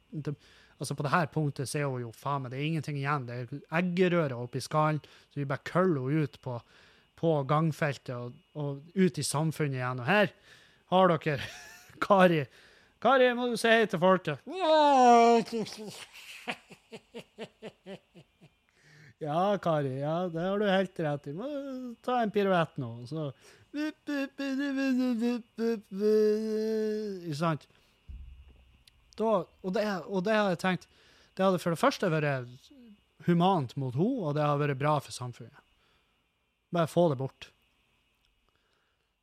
[0.77, 3.23] Altså På dette punktet så er hun jo faen meg, det er ingenting igjen.
[3.25, 4.99] Det er eggerøre oppi skallen,
[5.33, 6.53] så vi bare køller henne ut på,
[7.17, 10.03] på gangfeltet og, og, ut i samfunnet igjen.
[10.03, 10.29] Og her
[10.93, 11.49] har dere
[12.05, 12.43] Kari.
[13.01, 14.37] Kari, må du si hei til folket.
[19.23, 19.99] Ja, Kari.
[19.99, 21.33] Ja, det har du helt rett i.
[22.05, 22.91] Ta en piruett nå.
[23.09, 23.31] Så
[27.25, 27.67] Ikke sant?
[29.17, 30.87] da, og, det, og det har jeg tenkt
[31.35, 32.71] Det hadde for det første vært
[33.27, 35.63] humant mot henne, og det hadde vært bra for samfunnet.
[36.73, 37.49] Bare få det bort.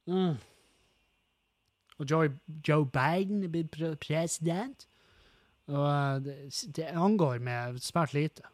[0.06, 0.36] Mm.
[1.98, 2.28] Og Joe,
[2.68, 3.70] Joe Biden blitt
[4.00, 4.86] president.
[5.66, 6.36] Og eh, det,
[6.76, 8.44] det, angår meg svært lite.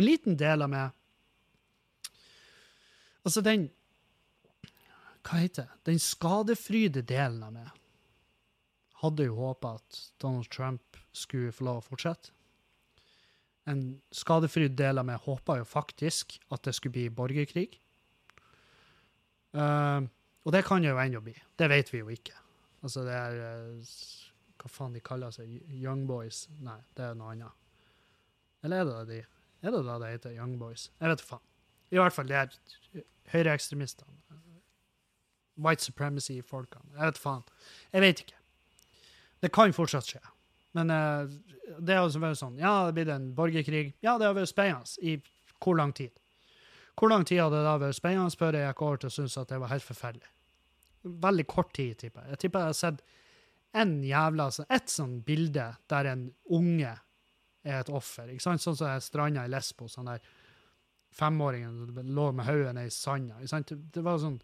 [0.00, 0.96] En liten del av meg
[3.20, 3.68] Altså, den
[5.20, 5.80] Hva heter det?
[5.90, 7.68] Den skadefryde delen av meg
[9.02, 12.32] hadde jo håpa at Donald Trump skulle få lov å fortsette.
[13.68, 17.78] En skadefryd del av meg håpa jo faktisk at det skulle bli borgerkrig.
[19.56, 20.04] Uh,
[20.44, 21.32] og det kan jo ennå bli.
[21.56, 22.36] Det vet vi jo ikke.
[22.84, 23.96] Altså, det er uh,
[24.60, 25.48] Hva faen de kaller seg?
[25.80, 26.46] Young Boys?
[26.60, 27.56] Nei, det er noe annet.
[28.64, 29.22] Eller er det de?
[29.60, 30.88] Er det da det heter Young Boys?
[31.00, 31.44] Jeg vet faen.
[31.90, 34.16] I hvert fall, det er høyreekstremistene.
[35.60, 36.94] White supremacy-folkene.
[36.96, 37.42] Jeg vet faen.
[37.92, 38.38] Jeg vet ikke.
[39.40, 40.22] Det kan fortsatt skje.
[40.76, 41.28] Men uh,
[41.82, 43.94] det har vært sånn Ja, det blir en borgerkrig.
[44.04, 44.86] Ja, det har vært spennende.
[45.02, 45.18] I
[45.60, 46.14] hvor lang tid?
[46.96, 49.38] Hvor lang tid hadde det da vært spennende før jeg gikk over til å synes
[49.40, 50.30] at det var helt forferdelig?
[51.20, 52.34] Veldig kort tid, tipper jeg.
[52.34, 53.04] Jeg tipper jeg har sett
[53.80, 56.92] en jævla, ett sånn bilde der en unge
[57.64, 58.30] er et offer.
[58.32, 58.62] ikke sant?
[58.62, 59.96] Sånn som jeg stranda i Lesbos.
[59.96, 60.24] han der
[61.10, 63.38] femåringen lå med hodet ned i sanda.
[63.40, 63.72] ikke sant?
[63.92, 64.40] Det var sånn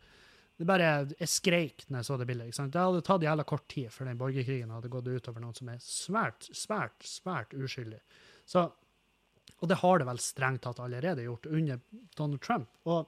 [0.57, 2.47] det bare, Jeg skreik når jeg så det bildet.
[2.47, 2.73] ikke sant?
[2.73, 5.83] Det hadde tatt jævla kort tid før den borgerkrigen hadde gått utover noen som er
[5.85, 8.01] svært, svært, svært uskyldig.
[8.49, 8.73] Så,
[9.61, 11.81] og det har det vel strengt tatt allerede gjort under
[12.17, 12.71] Donald Trump.
[12.89, 13.05] Og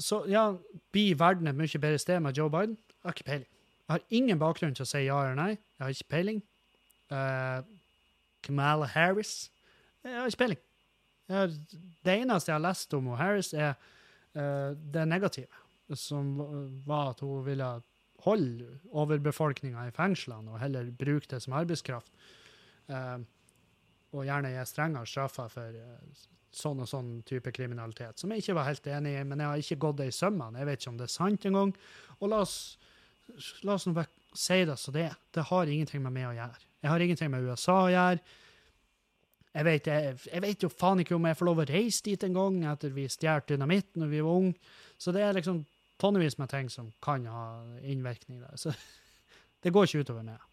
[0.00, 0.50] så ja,
[0.92, 2.76] blir verden et mye bedre sted med Joe Biden?
[3.00, 3.48] Jeg har ikke peiling.
[3.88, 5.50] Jeg har ingen bakgrunn til å si ja eller nei.
[5.56, 6.42] Jeg har ikke peiling.
[7.10, 7.60] Uh,
[8.42, 9.50] Kamala Harris?
[10.04, 10.60] Jeg har ikke peiling.
[11.30, 13.74] Det eneste jeg har lest om Harris, er
[14.34, 15.62] uh, det negative,
[15.94, 16.34] som
[16.86, 17.70] var at hun ville
[18.24, 22.10] holde overbefolkninga i fengslene og heller bruke det som arbeidskraft.
[22.90, 23.20] Uh,
[24.10, 28.56] og gjerne gi strengere straffer for uh, sånn og sånn type kriminalitet, som jeg ikke
[28.58, 30.58] var helt enig i, men jeg har ikke gått det i sømmene.
[30.58, 31.74] Jeg vet ikke om det er sant engang.
[32.18, 32.56] Og la oss,
[33.62, 35.14] la oss nå bare si det som det er.
[35.34, 36.69] Det har ingenting med meg å gjøre.
[36.80, 38.36] Jeg har ingenting med USA å gjøre.
[39.50, 42.24] Jeg vet, jeg, jeg vet, jo faen ikke om jeg får lov å reise dit
[42.26, 44.76] en gang etter vi stjal dynamitt når vi var unge.
[45.00, 45.64] Så det er liksom
[46.00, 47.46] tonnevis med ting som kan ha
[47.82, 48.54] innvirkning der.
[48.60, 48.72] Så
[49.64, 50.46] det går ikke utover meg.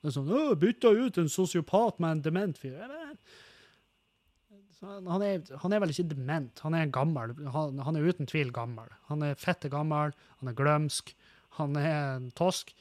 [0.00, 2.78] Det er sånn 'Å, bytta ut en sosiopat med en dement fyr'.
[4.84, 7.32] Han er, han er, vel ikke dement, han er gammel.
[7.54, 8.90] Han, han, er uten tvil gammel.
[9.08, 10.12] Han er fette gammel,
[10.42, 11.14] han er glømsk,
[11.56, 12.74] han er en tosk.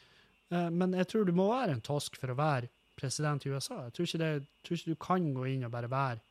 [0.52, 2.68] Eh, men jeg tror du må være en tosk for å være
[3.00, 3.84] president i USA.
[3.88, 6.22] Jeg tror det, jeg tror ikke, du kan gå inn og bare være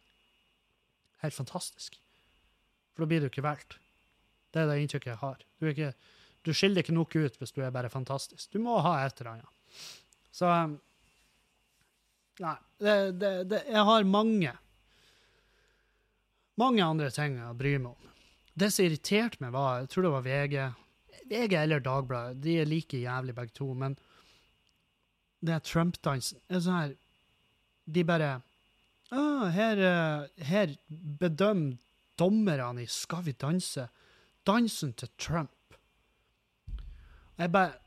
[1.23, 1.99] helt fantastisk.
[2.93, 3.79] For da blir du ikke valgt.
[4.53, 5.45] Det er det inntrykket jeg har.
[5.61, 5.93] Du, ikke,
[6.45, 8.51] du skiller ikke nok ut hvis du er bare fantastisk.
[8.53, 9.87] Du må ha et eller annet.
[10.33, 10.81] Så um,
[12.41, 14.55] Nei, det, det, jeg har mange
[16.61, 18.09] mange andre ting å bry meg om.
[18.53, 20.57] Det som irriterte meg, var Jeg tror det var VG.
[21.31, 22.41] VG eller Dagbladet.
[22.45, 23.71] De er like jævlig begge to.
[23.75, 23.97] Men
[25.43, 26.41] det er Trump-dansen.
[26.49, 26.93] Er sånn her
[27.93, 28.31] De bare
[29.11, 30.77] ah, her, eh, her
[31.21, 31.81] bedømmer
[32.19, 33.89] dommerne i Skal vi danse?
[34.47, 35.77] Dansen til Trump.
[37.39, 37.79] Jeg bare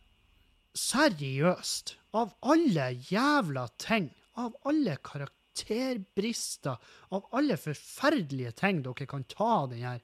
[0.76, 6.76] Seriøst, av alle jævla ting, av alle karakterbrister,
[7.16, 10.02] av alle forferdelige ting dere kan ta den her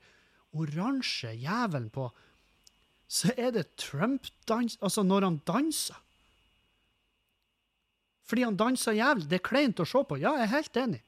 [0.55, 2.07] oransje jævelen på,
[3.11, 5.99] så er det Trump-dans Altså, når han danser
[8.31, 9.27] fordi han danser jævlig.
[9.27, 10.15] Det er kleint å se på.
[10.21, 11.01] Ja, jeg er helt enig.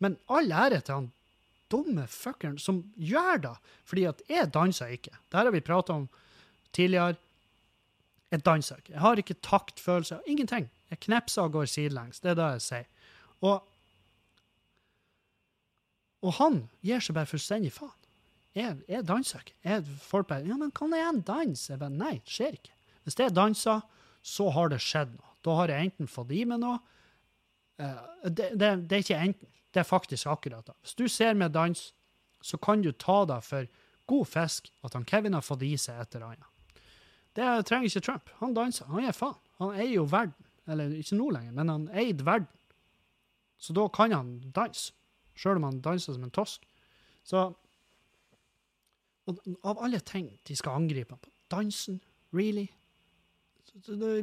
[0.00, 1.10] Men all ære til han
[1.72, 3.52] dumme fuckeren som gjør det.
[3.84, 5.12] Fordi at jeg danser ikke.
[5.12, 6.06] Det her har vi prata om
[6.72, 7.18] tidligere.
[8.32, 8.94] Jeg danser ikke.
[8.94, 10.20] Jeg har ikke taktfølelse.
[10.26, 10.70] Ingenting.
[10.90, 12.22] Jeg knepser og går sidelengs.
[12.24, 12.88] Det er det jeg sier.
[13.44, 13.60] Og,
[16.24, 17.92] og han gir seg bare fullstendig faen.
[18.56, 19.58] Jeg, jeg danser ikke.
[19.66, 21.68] Jeg, folk bare Ja, men kan jeg danse?
[21.74, 22.72] Jeg bare, Nei, det skjer ikke.
[23.04, 23.84] Hvis jeg danser,
[24.24, 25.35] så har det skjedd noe.
[25.46, 26.80] Da har jeg enten fått i meg noe
[27.78, 30.74] uh, det, det, det, er ikke enten, det er faktisk akkurat det.
[30.82, 31.82] Hvis du ser med dans,
[32.42, 33.68] så kan du ta deg for
[34.10, 36.52] god fisk at han Kevin har fått i seg et eller annet.
[37.36, 38.30] Det trenger ikke Trump.
[38.40, 38.88] Han danser.
[38.88, 39.40] Han gir faen.
[39.60, 40.34] Han eier jo verden.
[40.66, 42.48] Eller ikke nå lenger, men han eide verden.
[43.60, 44.94] Så da kan han danse.
[45.36, 46.64] Sjøl om han danser som en tosk.
[47.26, 47.50] Så
[49.26, 51.96] Av alle ting de skal angripe ham på, dansen,
[52.30, 52.68] really?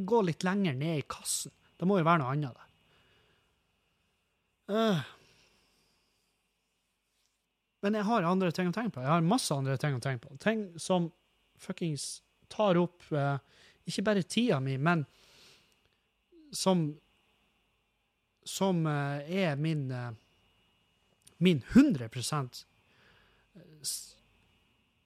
[0.05, 1.51] Gå litt lenger ned i kassen.
[1.77, 2.69] Det må jo være noe annet der.
[4.73, 5.01] Uh.
[7.83, 9.03] Men jeg har andre ting å tenke på.
[9.03, 10.37] Jeg har masse andre ting å tenke på.
[10.41, 11.09] Ting som
[11.59, 13.37] fuckings tar opp uh,
[13.89, 15.05] ikke bare tida mi, men
[16.53, 16.91] som
[18.43, 19.87] Som uh, er min
[21.43, 22.63] min 100%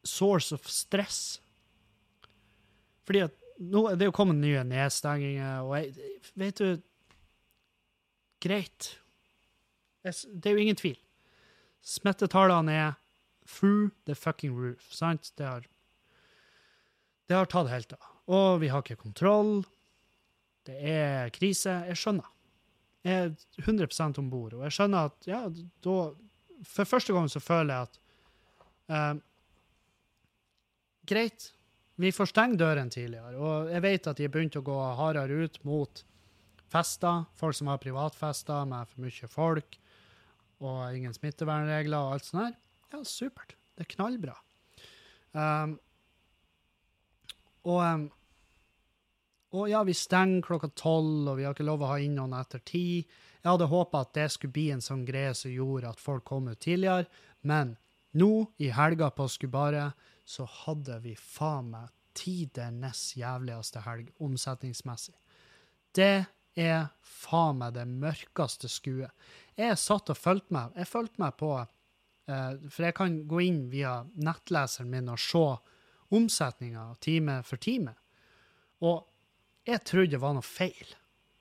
[0.03, 1.41] source of stress.
[3.05, 6.83] Fordi at nå det er jo kommet nye nedstenginger, og jeg, vet du
[8.43, 8.91] Greit.
[10.03, 10.97] Det er jo ingen tvil.
[11.81, 12.93] Smittetallene er
[13.47, 15.31] through the fucking roof, sant?
[15.35, 15.65] Det har,
[17.27, 18.13] det har tatt helt av.
[18.27, 19.63] Og vi har ikke kontroll.
[20.67, 21.79] Det er krise.
[21.87, 22.27] Jeg skjønner.
[23.07, 24.57] Jeg er 100 om bord.
[24.57, 25.45] Og jeg skjønner at ja,
[25.83, 25.97] da
[26.65, 27.97] For første gang så føler jeg at
[28.89, 29.19] eh,
[31.07, 31.51] Greit,
[31.97, 33.33] vi får stenge dørene tidligere.
[33.41, 36.03] Og jeg vet at de har begynt å gå hardere ut mot
[36.69, 37.25] fester.
[37.39, 39.79] Folk som har privatfester med for mye folk
[40.57, 42.53] og ingen smittevernregler og alt sånt her.
[42.93, 43.55] Ja, supert.
[43.77, 44.35] Det er knallbra.
[45.37, 45.75] Um,
[47.67, 48.05] og, um,
[49.57, 52.33] og ja, vi stenger klokka tolv, og vi har ikke lov å ha inn noen
[52.37, 53.03] etter ti.
[53.41, 56.49] Jeg hadde håpa at det skulle bli en sånn greie som gjorde at folk kom
[56.49, 57.05] ut tidligere,
[57.47, 57.75] men
[58.17, 59.93] nå, i helga på Skubaret,
[60.27, 65.15] så hadde vi faen meg tidenes jævligste helg omsetningsmessig.
[65.95, 69.13] Det er faen meg det mørkeste skuet.
[69.57, 70.75] Jeg satt og fulgte meg.
[70.75, 75.45] Jeg fulgte meg på eh, For jeg kan gå inn via nettleseren min og se
[76.17, 77.93] omsetninga time for time.
[78.83, 79.05] Og
[79.67, 80.95] jeg trodde det var noe feil.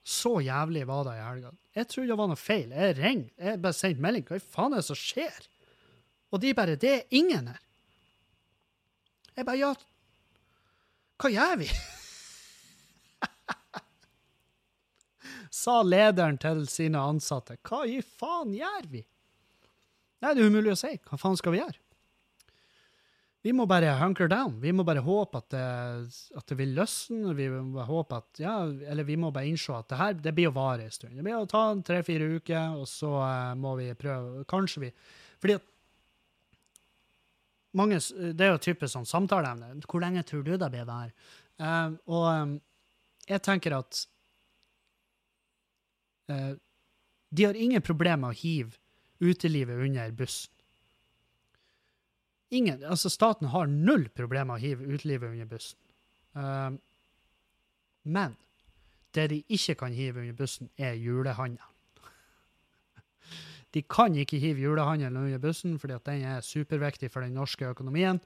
[0.07, 1.53] Så jævlig var det i helga.
[1.74, 2.70] Jeg trodde det var noe feil.
[2.70, 3.30] Jeg ringer.
[3.43, 4.26] Jeg bare sendte melding.
[4.28, 5.47] Hva faen er det som skjer?
[6.30, 7.62] Og de bare Det er ingen her.
[9.37, 9.74] Jeg bare Ja,
[11.16, 11.68] hva gjør vi?
[15.62, 17.57] Sa lederen til sine ansatte.
[17.64, 19.03] Hva i faen gjør vi?
[20.20, 20.93] Nei, det er umulig å si.
[21.09, 21.80] Hva faen skal vi gjøre?
[23.47, 24.57] Vi må bare hunker down.
[24.59, 25.66] Vi må bare håpe at det,
[26.34, 27.30] at det vil løsne.
[27.39, 30.51] Vi må håpe at, ja, eller vi må bare innse at det her det blir
[30.51, 31.14] å vare en stund.
[31.14, 34.91] Det blir å ta tre-fire uker, og så uh, må vi prøve Kanskje vi
[35.39, 35.70] Fordi at
[37.77, 39.74] mange, Det er jo typisk sånn samtaleemne.
[39.85, 41.12] Hvor lenge tror du det blir vær?
[41.61, 42.55] Uh, og um,
[43.29, 44.03] jeg tenker at
[46.33, 46.53] uh,
[47.31, 48.77] de har ingen problemer med å hive
[49.20, 50.53] utelivet under bussen.
[52.55, 55.81] Ingen, altså Staten har null problemer med å hive utelivet under bussen.
[56.37, 56.77] Uh,
[58.07, 58.37] men
[59.16, 61.76] det de ikke kan hive under bussen, er julehandelen.
[63.77, 67.66] De kan ikke hive julehandelen under bussen, fordi at den er superviktig for den norske
[67.68, 68.20] økonomien.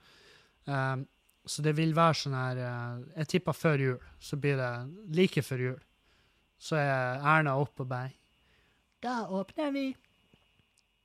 [0.66, 1.08] Um,
[1.46, 3.98] så det vil være sånn her uh, Jeg tipper før jul.
[4.22, 4.70] Så blir det
[5.16, 5.80] like før jul.
[6.60, 8.12] Så er Erna oppe og bare
[9.02, 9.84] Da åpner vi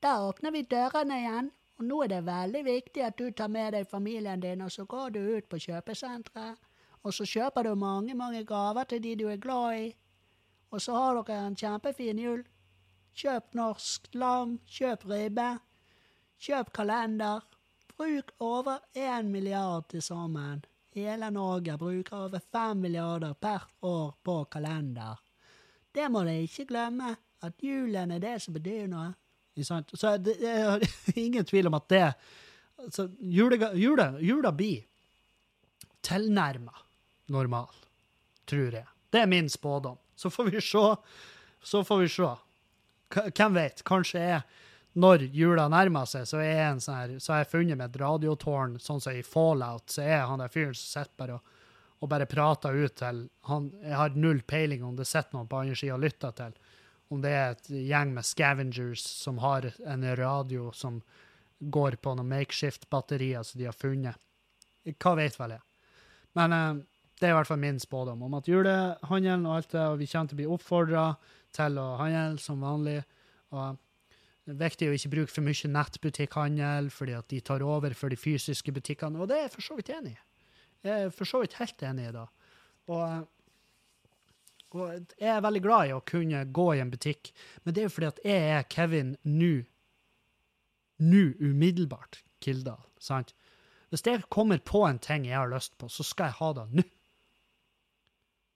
[0.03, 1.51] Da åpner vi dørene igjen.
[1.79, 4.85] Og nå er det veldig viktig at du tar med deg familien din, og så
[4.85, 6.59] går du ut på kjøpesenteret.
[7.03, 9.89] Og så kjøper du mange, mange gaver til de du er glad i.
[10.71, 12.45] Og så har dere en kjempefin jul.
[13.15, 15.49] Kjøp norsk lam, kjøp ribbe.
[16.41, 17.43] Kjøp kalender.
[17.95, 20.65] Bruk over én milliard til sammen.
[20.95, 25.19] Hele Norge bruker over fem milliarder per år på kalender.
[25.95, 27.13] Det må dere ikke glemme,
[27.43, 29.13] at julen er det som betyr noe.
[29.55, 30.83] Så det er
[31.15, 32.03] ingen tvil om at det
[32.83, 34.83] altså, jule, jule, Jula blir
[36.03, 36.73] tilnærma
[37.31, 37.71] normal,
[38.45, 38.87] tror jeg.
[39.11, 39.97] Det er min spådom.
[40.15, 40.83] Så får vi se.
[41.63, 42.31] Så får vi se.
[43.37, 43.83] Hvem vet?
[43.87, 44.45] Kanskje er
[44.95, 47.99] når jula nærmer seg, så, er en sånn her, så har jeg funnet med et
[47.99, 51.51] radiotårn, sånn som i Fallout, så er han der fyren som sitter bare og,
[51.99, 55.59] og, bare prater ut til han, Jeg har null peiling om det sitter noen på
[55.59, 56.55] andre sida og lytter til
[57.13, 61.01] om det er et gjeng med scavengers som har en radio som
[61.59, 64.17] går på noen makeshift-batterier som de har funnet.
[64.97, 65.63] Hva vet vel jeg.
[66.37, 66.81] Men uh,
[67.19, 70.09] det er i hvert fall min spådom om at julehandelen og alt det, og vi
[70.11, 71.05] kommer til å bli oppfordra
[71.55, 73.01] til å handle som vanlig.
[73.55, 73.81] og
[74.45, 78.13] det er viktig å ikke bruke for mye nettbutikkhandel, fordi at de tar over for
[78.13, 79.17] de fysiske butikkene.
[79.17, 80.19] Og det er jeg for så vidt enig i.
[80.85, 82.27] Jeg er for så vidt helt enig i det.
[82.93, 83.25] Og
[84.75, 87.31] og jeg er veldig glad i å kunne gå i en butikk,
[87.63, 89.53] men det er jo fordi at jeg er Kevin nå.
[91.05, 92.83] Nå, umiddelbart, Kildahl.
[92.99, 93.33] Sant?
[93.91, 96.65] Hvis jeg kommer på en ting jeg har lyst på, så skal jeg ha det
[96.79, 96.85] nå.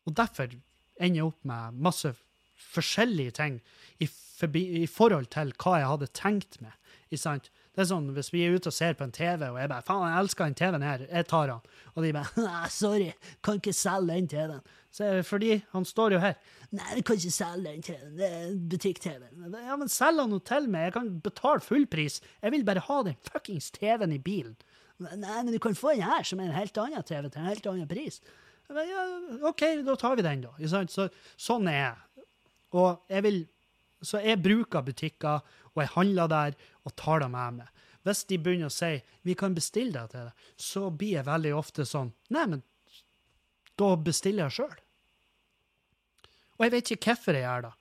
[0.08, 0.52] Og derfor
[1.00, 2.14] ender jeg opp med masse
[2.60, 3.62] forskjellige ting
[4.00, 6.76] i, forbi, i forhold til hva jeg hadde tenkt meg.
[7.18, 7.50] Sant?
[7.74, 9.82] Det er sånn, Hvis vi er ute og ser på en TV, og jeg bare
[9.82, 11.06] 'Faen, jeg elsker den TV-en her.
[11.10, 11.62] Jeg tar den.'
[11.96, 16.36] Og de bare 'Sorry, kan ikke selge den TV-en.' Så fordi han står jo her.
[16.72, 18.18] 'Nei, du kan ikke selge den TV-en.
[18.18, 20.90] Det er butikk-TV.' Ja, men selg den til meg.
[20.90, 22.22] Jeg kan betale full pris.
[22.44, 24.58] Jeg vil bare ha den fuckings TV-en i bilen.
[25.00, 27.48] Nei, men du kan få den her, som er en helt annen TV, til en
[27.48, 28.20] helt annen pris.
[28.70, 29.06] Ja,
[29.48, 30.52] OK, da tar vi den, da.
[30.92, 31.08] Så,
[31.40, 31.96] sånn er jeg.
[32.78, 33.48] Og jeg vil
[34.00, 35.42] Så jeg bruker butikker
[35.76, 36.54] og jeg handler der
[36.88, 37.68] og tar det med meg.
[38.08, 41.54] Hvis de begynner å si 'vi kan bestille deg til det', så blir jeg veldig
[41.56, 42.64] ofte sånn 'nei, men
[43.76, 44.80] da bestiller jeg sjøl'.
[46.58, 47.74] Og jeg vet ikke hvorfor jeg gjør det.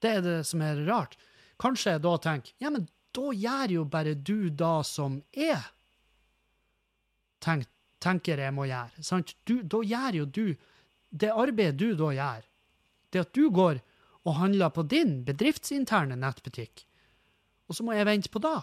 [0.00, 1.16] Det er det som er rart.
[1.60, 5.62] Kanskje jeg da tenker 'ja, men da gjør jo bare du da som jeg
[7.40, 7.66] tenk,
[8.00, 9.02] tenker jeg må gjøre'.
[9.02, 9.34] Sant?
[9.44, 10.56] Du, da gjør jo du
[11.10, 12.44] det arbeidet du da gjør,
[13.10, 13.80] Det at du går
[14.28, 16.84] og handler på din bedriftsinterne nettbutikk,
[17.70, 18.58] og så må jeg vente på da.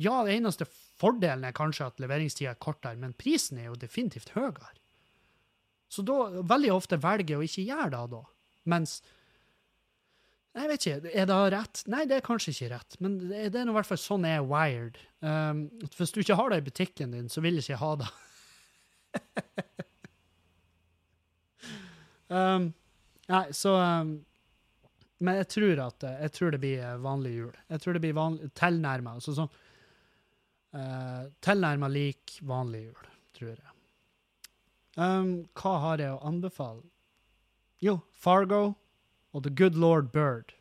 [0.00, 0.64] Ja, det eneste
[1.00, 4.72] fordelen er kanskje at leveringstida er kortere, men prisen er jo definitivt høyere.
[5.90, 8.22] Så da veldig ofte velger jeg å ikke gjøre det da.
[8.70, 9.00] Mens
[10.50, 11.80] Jeg vet ikke, er det rett?
[11.86, 14.48] Nei, det er kanskje ikke rett, men det er i hvert fall sånn jeg er
[14.50, 14.96] wired.
[15.22, 15.60] Um,
[15.94, 18.08] hvis du ikke har det i butikken din, så vil jeg ikke ha det.
[22.34, 22.66] um,
[23.30, 24.12] nei, så um,
[25.20, 27.56] Men jeg tror at jeg tror det blir vanlig jul.
[27.68, 29.16] Jeg tror det blir vanlig, tilnærma.
[29.18, 29.50] Altså sånn
[30.76, 33.74] uh, Tilnærma lik vanlig jul, tror jeg.
[34.96, 36.82] Um, hva har jeg å anbefale?
[37.80, 38.74] Jo, Fargo
[39.32, 40.54] og The Good Lord Bird.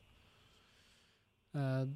[1.55, 1.89] Uh,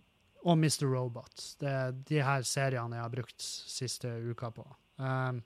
[0.44, 0.88] og Mr.
[0.92, 1.56] Robot.
[1.60, 4.66] Det er de her seriene jeg har brukt siste uka på.
[5.00, 5.40] Um,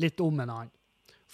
[0.00, 0.72] litt om en annen.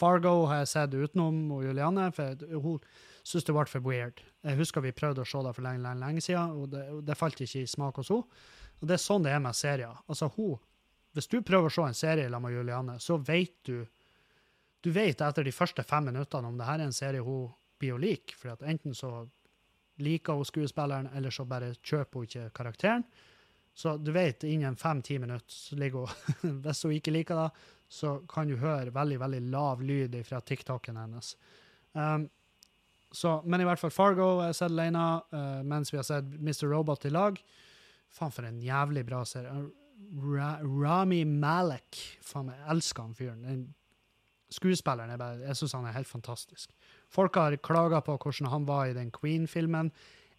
[0.03, 2.80] Fargo har jeg sett utenom og Julianne, for hun
[3.22, 4.22] syntes det ble for weird.
[4.42, 7.18] Jeg husker vi prøvde å se det for lenge, lenge, lenge siden, og det, det
[7.18, 8.42] falt ikke i smak hos henne.
[8.82, 10.00] Og det er sånn det er med serier.
[10.11, 10.59] Altså, hun,
[11.14, 13.86] Hvis du prøver å se en serie sammen med Julianne, så vet du
[14.82, 17.94] Du vet etter de første fem minuttene om det her er en serie hun blir
[17.94, 18.34] å like.
[18.34, 19.28] For enten så
[20.03, 23.05] liker hun skuespilleren, eller så bare kjøper hun ikke karakteren.
[23.75, 26.12] Så du vet, innen fem-ti minutter så ligger
[26.43, 27.49] hun Hvis hun ikke liker det,
[27.93, 31.35] så kan du høre veldig veldig lav lyd fra TikToken hennes.
[31.93, 32.29] Um,
[33.12, 35.05] så, men i hvert fall Fargo har jeg sett alene,
[35.35, 36.70] uh, mens vi har sett Mr.
[36.70, 37.37] Robot i lag.
[38.12, 39.66] Faen, for en jævlig bra serie.
[40.23, 42.01] Ra Rami Malek.
[42.25, 43.45] Faen, jeg elsker han fyren.
[43.45, 43.62] Den
[44.53, 46.73] skuespilleren er bare, jeg syns han er helt fantastisk.
[47.12, 49.93] Folk har klaga på hvordan han var i den Queen-filmen.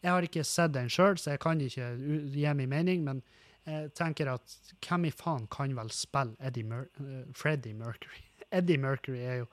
[0.04, 1.94] Jeg har ikke sett den sjøl, så jeg kan ikke
[2.34, 3.22] gi min mening, men
[3.64, 8.26] jeg tenker at hvem i faen kan vel spille Eddie Mer uh, Freddie Mercury?
[8.58, 9.48] Eddie Mercury er jo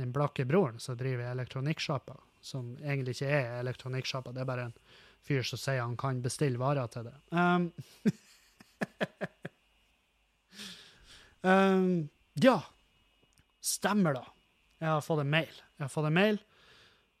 [0.00, 4.78] den blakke broren som driver elektronikksjappa, som egentlig ikke er elektronikksjappa, det er bare en
[5.22, 7.16] fyr som sier han kan bestille varer til det.
[7.30, 7.68] Um,
[11.52, 12.08] um,
[12.40, 12.56] ja,
[13.60, 14.24] stemmer da.
[14.80, 15.60] Jeg har fått en mail.
[15.76, 16.40] Jeg har fått en mail.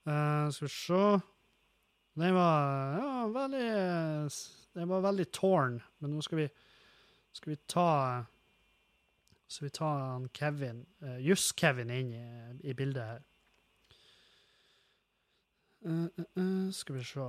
[0.08, 1.04] Uh, skal vi se
[2.14, 4.30] Den var ja, veldig
[4.72, 6.48] Den var veldig tårn, men nå skal vi,
[7.32, 8.24] skal vi ta
[9.46, 12.26] Skal vi ta han Kevin, uh, Juss-Kevin, inn i,
[12.70, 13.24] i, bildet her.
[15.84, 17.26] Uh, skal vi se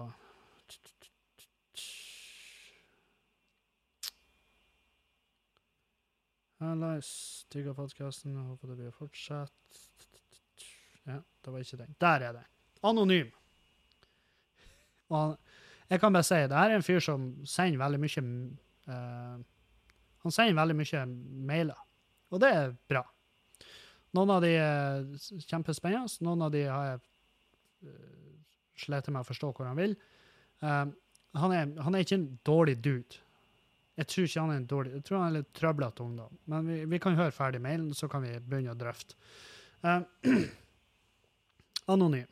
[6.64, 8.36] Hallais, digger podkasten.
[8.40, 9.80] Håper det blir fortsatt.
[11.04, 11.96] Ja, det var ikke den.
[12.00, 12.46] Der er det.
[12.88, 13.34] Anonym.
[15.14, 15.36] Og
[15.92, 18.24] jeg kan bare si det her er en fyr som sender veldig mye
[18.90, 19.42] uh,
[20.24, 21.04] Han sender veldig mye
[21.50, 21.82] mailer,
[22.32, 23.04] og det er bra.
[24.14, 25.06] Noen av de er
[25.50, 27.04] kjempespennende, noen av de har jeg
[27.90, 28.34] uh,
[28.86, 29.98] slitt med å forstå hvor han vil.
[30.64, 30.88] Uh,
[31.42, 33.22] han, er, han er ikke en dårlig dude.
[33.98, 36.38] Jeg tror ikke han er en dårlig Jeg tror han er litt trøblete ungdom.
[36.50, 39.18] Men vi, vi, kan høre ferdig mailen, så kan vi begynne å drøfte.
[39.84, 40.02] Uh,
[41.94, 42.30] anonym.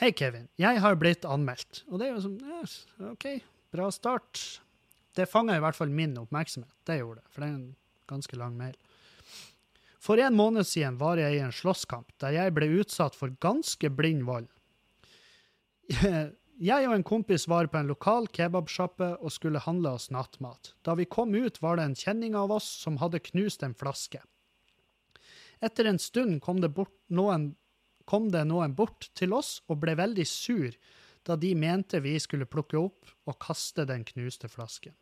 [0.00, 0.46] Hei, Kevin.
[0.56, 1.82] Jeg har blitt anmeldt.
[1.92, 3.26] Og det er jo sånn yes, OK,
[3.68, 4.40] bra start.
[5.12, 6.72] Det fanga i hvert fall min oppmerksomhet.
[6.88, 7.74] Det gjorde det, for det er en
[8.08, 8.78] ganske lang mail.
[10.00, 13.92] For en måned siden var jeg i en slåsskamp der jeg ble utsatt for ganske
[13.92, 14.48] blind vold.
[16.60, 20.74] Jeg og en kompis var på en lokal kebabsjappe og skulle handle oss nattmat.
[20.84, 24.20] Da vi kom ut, var det en kjenning av oss som hadde knust en flaske.
[25.64, 27.54] Etter en stund kom det, bort noen,
[28.10, 30.74] kom det noen bort til oss og ble veldig sur,
[31.22, 34.96] da de mente vi skulle plukke opp og kaste den knuste flasken.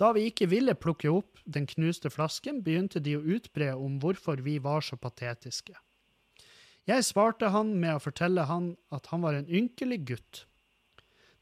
[0.00, 4.40] Da vi ikke ville plukke opp den knuste flasken, begynte de å utbre om hvorfor
[4.40, 5.74] vi var så patetiske.
[6.88, 10.46] Jeg svarte han med å fortelle han at han var en ynkelig gutt.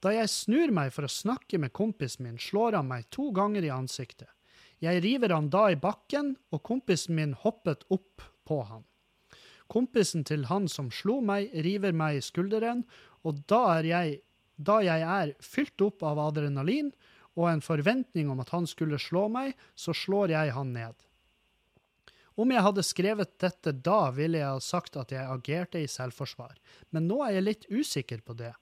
[0.03, 3.63] Da jeg snur meg for å snakke med kompisen min, slår han meg to ganger
[3.67, 4.31] i ansiktet.
[4.83, 8.85] Jeg river han da i bakken, og kompisen min hoppet opp på han.
[9.69, 12.85] Kompisen til han som slo meg, river meg i skulderen,
[13.27, 14.21] og da er jeg,
[14.57, 16.91] da jeg er fylt opp av adrenalin
[17.39, 20.97] og en forventning om at han skulle slå meg, så slår jeg han ned.
[22.39, 26.55] Om jeg hadde skrevet dette da, ville jeg ha sagt at jeg agerte i selvforsvar,
[26.95, 28.53] men nå er jeg litt usikker på det.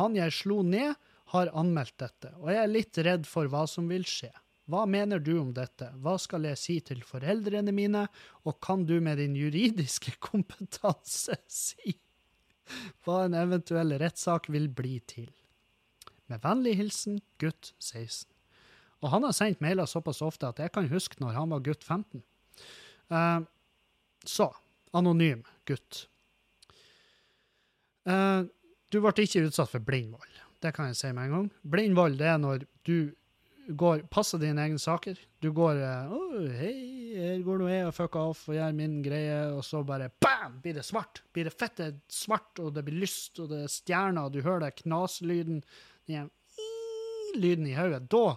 [0.00, 0.94] Han jeg slo ned,
[1.32, 4.32] har anmeldt dette, og jeg er litt redd for hva som vil skje.
[4.70, 8.06] Hva mener du om dette, hva skal jeg si til foreldrene mine,
[8.46, 11.96] og kan du med din juridiske kompetanse si
[13.02, 15.30] hva en eventuell rettssak vil bli til?
[16.30, 18.30] Med vennlig hilsen gutt 16.
[19.02, 21.82] Og han har sendt mailer såpass ofte at jeg kan huske når han var gutt
[21.84, 22.22] 15.
[23.10, 23.42] Uh,
[24.24, 24.52] så
[24.94, 26.06] anonym gutt.
[28.04, 30.38] du ble ikke utsatt for blind vold.
[30.62, 31.50] Det kan jeg si med en gang.
[31.62, 33.12] Blind vold er når du
[33.78, 35.18] går, passer dine egne saker.
[35.42, 35.80] Du går
[36.12, 36.74] oh, hei,
[37.16, 40.60] her går nå jeg og fucker off og gjør min greie, og så bare bam,
[40.62, 41.22] blir det svart.
[41.34, 44.66] Blir det fette svart, og det blir lyst, og det er stjerner, og du hører
[44.66, 45.60] det knaslyden,
[46.10, 46.30] den
[47.36, 48.04] lyden i hodet.
[48.12, 48.36] Da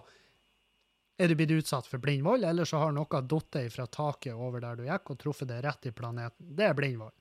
[1.18, 4.60] er du blitt utsatt for blind vold, eller så har noe falt fra taket over
[4.64, 6.52] der du gikk, og truffet deg rett i planeten.
[6.56, 7.16] Det er blind vold.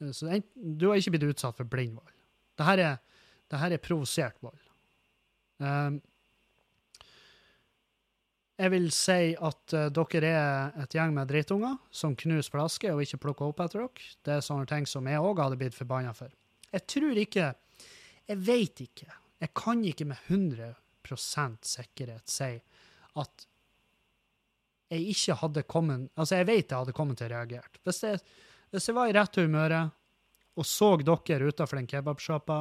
[0.00, 2.14] Eh, så du har ikke blitt utsatt for blind vold.
[2.54, 2.98] Dette er,
[3.50, 4.60] dette er provosert vold.
[5.58, 6.00] Um,
[8.54, 13.02] jeg vil si at uh, dere er et gjeng med drittunger som knuser flasker og
[13.02, 14.12] ikke plukker opp etter dere.
[14.22, 16.30] Det er sånne ting som jeg òg hadde blitt forbanna for.
[16.74, 17.52] Jeg tror ikke
[18.24, 19.10] Jeg veit ikke.
[19.42, 22.54] Jeg kan ikke med 100% sikkerhet si
[23.20, 23.44] at
[24.88, 27.82] jeg ikke hadde kommet Altså, jeg vet jeg hadde kommet til å reagere.
[27.84, 28.22] Hvis jeg,
[28.70, 29.92] hvis jeg var i rett humøret
[30.54, 32.60] og så dere utafor den kebabsjappa,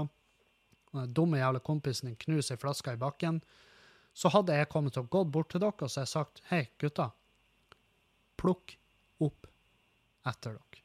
[0.94, 3.40] og den dumme jævla kompisen din knuser ei flaske i bakken,
[4.14, 7.10] så hadde jeg kommet og gått bort til dere og så jeg sagt hei, gutta,
[8.40, 8.76] plukk
[9.24, 9.50] opp
[10.30, 10.84] etter dere.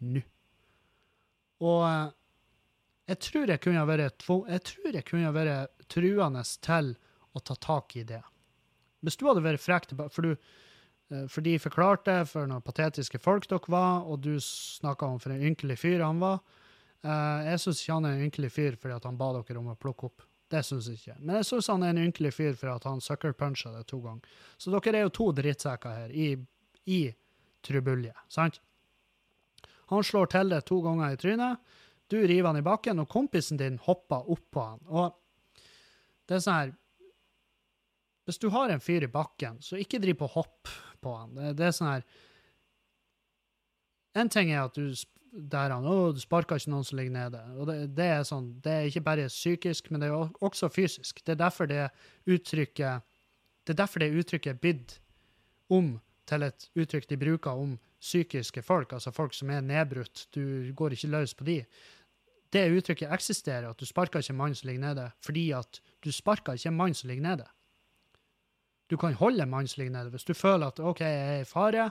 [0.00, 0.22] Nå.
[1.60, 2.08] Og eh,
[3.10, 6.94] jeg tror jeg kunne vært, jeg tror jeg kunne vært truende til
[7.36, 8.22] å ta tak i det.
[9.04, 13.72] Hvis du hadde vært frekk for, eh, for de forklarte for noen patetiske folk dere
[13.72, 16.40] var, og du snakka om for en ynkelig fyr han var.
[17.02, 19.78] Eh, jeg syns ikke han er en ynkelig fyr fordi han ba dere om å
[19.80, 20.26] plukke opp.
[20.50, 21.18] Det syns jeg ikke.
[21.20, 24.38] Men jeg syns han er en ynkelig fyr for at han sucker-puncha det to ganger.
[24.58, 26.32] Så dere er jo to drittsekker her i,
[26.90, 27.00] i
[27.66, 28.58] trubulje, sant?
[29.90, 31.62] Han slår til det to ganger i trynet.
[32.10, 34.82] Du river han i bakken, og kompisen din hopper oppå han.
[34.90, 35.14] Og
[36.26, 36.76] det er sånn her
[38.26, 40.68] Hvis du har en fyr i bakken, så ikke driv på hopp
[41.02, 41.34] på han.
[41.34, 42.04] Det, det er sånn her
[44.18, 44.90] En ting er at du
[45.30, 47.40] der han å, du sparker ikke noen som ligger nede.
[47.56, 51.22] Og det, det, er sånn, det er ikke bare psykisk, men det er også fysisk.
[51.24, 51.86] Det er derfor det
[52.26, 53.06] uttrykket
[53.66, 54.96] det er derfor det uttrykket er blitt
[55.70, 55.92] om
[56.26, 60.26] til et uttrykk de bruker om psykiske folk, altså folk som er nedbrutt.
[60.34, 61.60] Du går ikke løs på de.
[62.50, 66.10] Det uttrykket eksisterer, at du sparker ikke en mann som ligger nede, fordi at du
[66.12, 67.46] sparker ikke en mann som ligger nede.
[68.90, 70.10] Du kan holde en mann som ligger nede.
[70.10, 71.90] Hvis du føler at OK, jeg er i fare,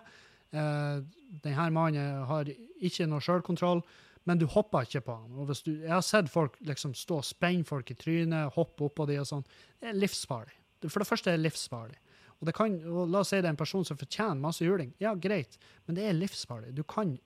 [0.49, 1.05] Uh,
[1.43, 3.83] denne mannen har ikke noe sjølkontroll,
[4.29, 5.53] men du hopper ikke på han.
[5.65, 9.29] Jeg har sett folk liksom stå og spenne folk i trynet, hoppe oppå de og
[9.29, 9.45] sånn.
[9.79, 10.55] Det er livsfarlig.
[10.87, 11.97] For det første er det livsfarlig.
[12.39, 14.93] Og, det kan, og La oss si det er en person som fortjener masse juling.
[15.01, 16.71] Ja, greit, men det er livsfarlig.
[16.77, 17.17] Du kan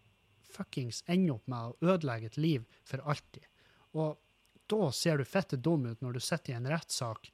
[0.53, 3.45] fuckings ende opp med å ødelegge et liv for alltid.
[3.97, 4.17] Og
[4.71, 7.29] da ser du fette dum ut når du sitter i en rettssak,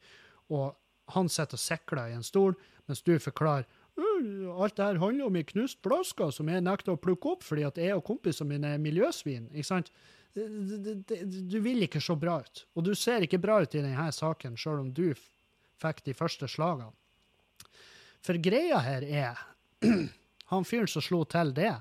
[0.51, 0.75] og
[1.13, 2.57] han sitter og sikler i en stol,
[2.89, 3.67] mens du forklarer
[4.19, 7.65] alt det her handler om ei knust flaske som jeg nekter å plukke opp fordi
[7.67, 9.49] at jeg og kompisene mine er miljøsvin.
[9.53, 9.91] ikke sant?
[10.35, 12.63] Du vil ikke se bra ut.
[12.77, 15.11] Og du ser ikke bra ut i denne saken, sjøl om du
[15.79, 16.91] fikk de første slagene.
[18.25, 19.45] For greia her er
[20.49, 21.75] Han fyren som slo til det,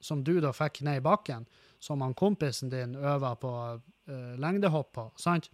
[0.00, 1.44] som du da fikk ned i bakken,
[1.78, 5.50] som han kompisen din øver på uh, lengdehopp på, sant?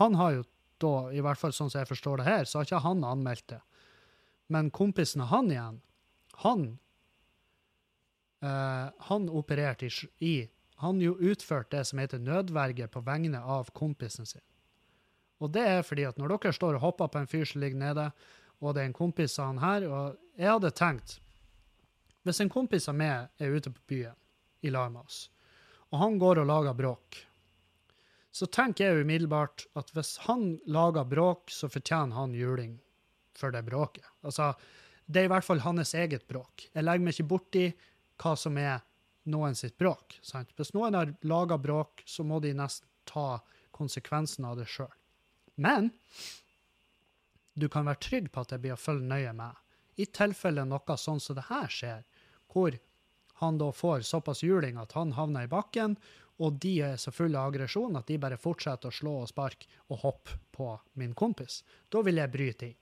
[0.00, 0.42] Han har jo
[0.82, 3.46] da, i hvert fall sånn som jeg forstår det her, så har ikke han anmeldt
[3.54, 3.60] det.
[4.46, 5.80] Men kompisen han igjen,
[6.42, 6.78] han
[8.42, 13.70] uh, Han opererte i, i Han jo utførte det som heter nødverge på vegne av
[13.72, 14.44] kompisen sin.
[15.40, 17.80] Og det er fordi at når dere står og hopper på en fyr som ligger
[17.80, 18.10] nede,
[18.60, 21.18] og det er en kompis av han her Og jeg hadde tenkt
[22.24, 24.16] Hvis en kompis av meg er ute på byen
[24.64, 25.26] i lag med oss,
[25.92, 27.18] og han går og lager bråk,
[28.32, 32.72] så tenker jeg umiddelbart at hvis han lager bråk, så fortjener han juling
[33.38, 34.06] for det bråket.
[34.26, 34.52] Altså,
[35.06, 36.68] det er i hvert fall hans eget bråk.
[36.72, 37.66] Jeg legger meg ikke borti
[38.22, 38.80] hva som er
[39.30, 40.18] noen sitt bråk.
[40.22, 40.52] Sant?
[40.56, 43.40] Hvis noen har laga bråk, så må de nesten ta
[43.76, 44.92] konsekvensen av det sjøl.
[45.62, 45.92] Men
[47.54, 49.62] du kan være trygg på at jeg blir å følge nøye med.
[49.96, 52.02] I tilfelle noe sånn som det her skjer,
[52.52, 52.76] hvor
[53.40, 55.96] han da får såpass juling at han havner i bakken,
[56.36, 59.68] og de er så fulle av aggresjon at de bare fortsetter å slå og sparke
[59.88, 60.68] og hoppe på
[61.00, 62.80] min kompis, da vil jeg bryte inn.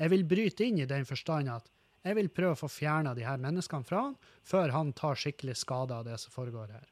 [0.00, 1.68] Jeg vil bryte inn i den forstand at
[2.02, 4.16] jeg vil prøve å få fjerna de her menneskene fra han
[4.46, 6.88] før han tar skikkelig skade av det som foregår her.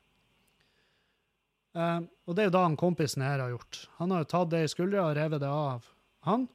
[1.70, 3.84] Uh, og det er jo da han kompisen her har gjort.
[3.98, 5.86] Han har jo tatt det i skuldra og revet det av
[6.26, 6.46] han,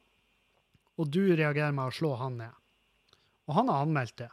[0.96, 2.52] og du reagerer med å slå han ned.
[3.48, 4.30] Og han har anmeldt det.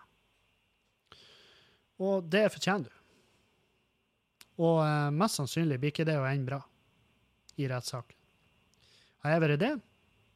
[2.03, 2.99] Og det fortjener du.
[4.63, 6.61] Og uh, mest sannsynlig blir ikke det å ende bra
[7.59, 8.19] i rettssaken.
[9.23, 9.73] Har jeg vært det,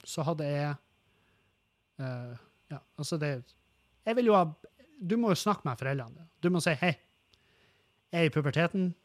[0.08, 0.76] så hadde jeg
[1.98, 2.38] Uh,
[2.70, 3.44] ja, altså det
[4.06, 4.44] Jeg vil jo ha
[5.02, 6.28] Du må jo snakke med foreldrene.
[6.42, 6.94] Du må si hei,
[8.12, 8.96] jeg er i puberteten.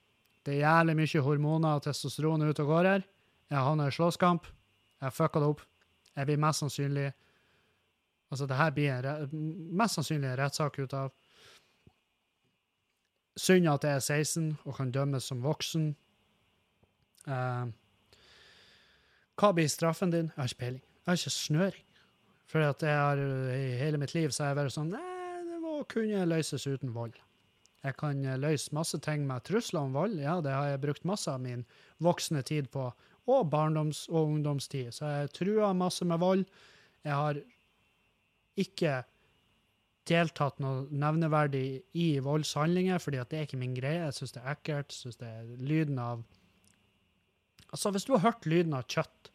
[0.46, 3.02] Det er jævlig mye hormoner og testosteron ute og går her.
[3.50, 4.46] Jeg havner i slåsskamp.
[5.02, 5.60] Jeg fucka det opp.
[6.16, 7.12] Jeg blir mest sannsynlig
[8.32, 9.28] Altså, det her blir en
[9.76, 11.10] mest sannsynlig en rettssak ut av.
[13.36, 15.90] Synd at jeg er 16 og kan dømmes som voksen.
[17.28, 17.68] Uh,
[19.36, 20.30] hva blir straffen din?
[20.32, 20.80] Jeg har ikke peiling.
[20.80, 21.84] Jeg har ikke snøring.
[22.52, 23.20] For at jeg har,
[23.56, 26.92] i hele mitt liv så har jeg vært sånn Nei, det må kunne løses uten
[26.92, 27.16] vold.
[27.82, 30.20] Jeg kan eh, løse masse ting med trusler om vold.
[30.22, 31.64] Ja, det har jeg brukt masse av min
[32.04, 32.90] voksne tid på.
[33.30, 34.92] Og barndoms- og ungdomstid.
[34.94, 36.44] Så jeg trua masse med vold.
[37.02, 37.40] Jeg har
[38.60, 39.00] ikke
[40.10, 41.66] deltatt noe nevneverdig
[41.98, 44.04] i voldshandlinger, fordi at det er ikke min greie.
[44.04, 44.92] Jeg syns det er ekkelt.
[44.92, 46.24] synes det er lyden av
[47.72, 49.30] Altså, hvis du har hørt lyden av kjøtt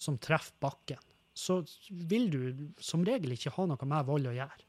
[0.00, 1.02] som treffer bakken,
[1.36, 1.60] så
[1.90, 2.40] vil du
[2.80, 4.66] som regel ikke ha noe med vold å gjøre.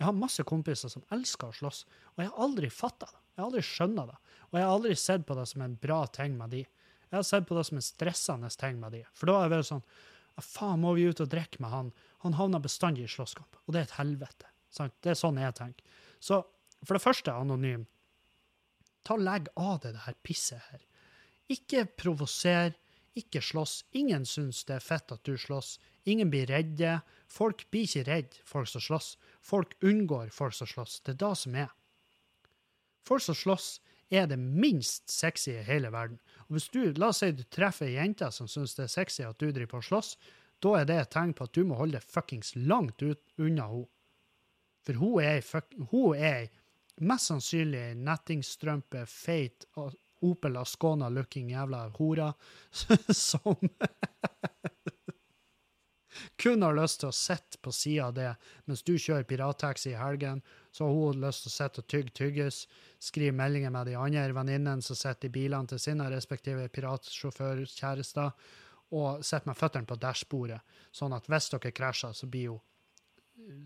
[0.00, 1.82] Jeg har masse kompiser som elsker å slåss,
[2.14, 3.18] og jeg har aldri fatta det.
[3.34, 4.16] Jeg har aldri skjønnet det.
[4.48, 6.62] Og jeg har aldri sett på det som en bra ting med de.
[7.10, 9.02] Jeg har sett på det som en stressende ting med de.
[9.12, 9.84] For da jeg vært sånn
[10.40, 11.92] faen, må vi ut og drikke med han?
[12.24, 14.48] Han havner bestandig i slåsskamp, og det er et helvete.
[14.72, 14.96] Sant?
[15.04, 16.00] Det er sånn jeg tenker.
[16.22, 16.40] Så
[16.86, 17.84] for det første, anonym,
[19.04, 20.84] ta legg av det, det her pisset her.
[21.52, 22.72] Ikke provoser,
[23.18, 23.84] ikke slåss.
[23.96, 25.78] Ingen syns det er fett at du slåss.
[26.08, 27.00] Ingen blir redde.
[27.30, 29.14] Folk blir ikke redd folk som slåss.
[29.42, 31.00] Folk unngår folk som slåss.
[31.04, 31.70] Det er det som er.
[33.06, 33.80] Folk som slåss,
[34.10, 36.18] er det minst sexy i hele verden.
[36.48, 39.22] Og hvis du, La oss si du treffer ei jente som syns det er sexy
[39.22, 40.16] at du driver på og slåss,
[40.60, 43.68] da er det et tegn på at du må holde deg fuckings langt ut unna
[43.70, 43.86] henne.
[44.80, 46.48] For hun er ei hun er
[47.00, 49.66] mest sannsynlig nettingstrømpe, feit,
[50.26, 52.32] Opel Ascona-looking jævla hora
[53.14, 53.56] som
[56.36, 58.30] kun har lyst til å sitte på sida av det
[58.68, 60.42] mens du kjører pirattaxi i helgen.
[60.72, 62.62] Så har hun lyst til å sitte og tygge tyggis,
[62.98, 68.32] skrive meldinger med de andre venninnene som sitter i bilene til sine respektive piratsjåførkjærester,
[68.90, 70.58] og sitter med føttene på dashbordet,
[70.90, 72.64] sånn at hvis dere krasjer, så blir hun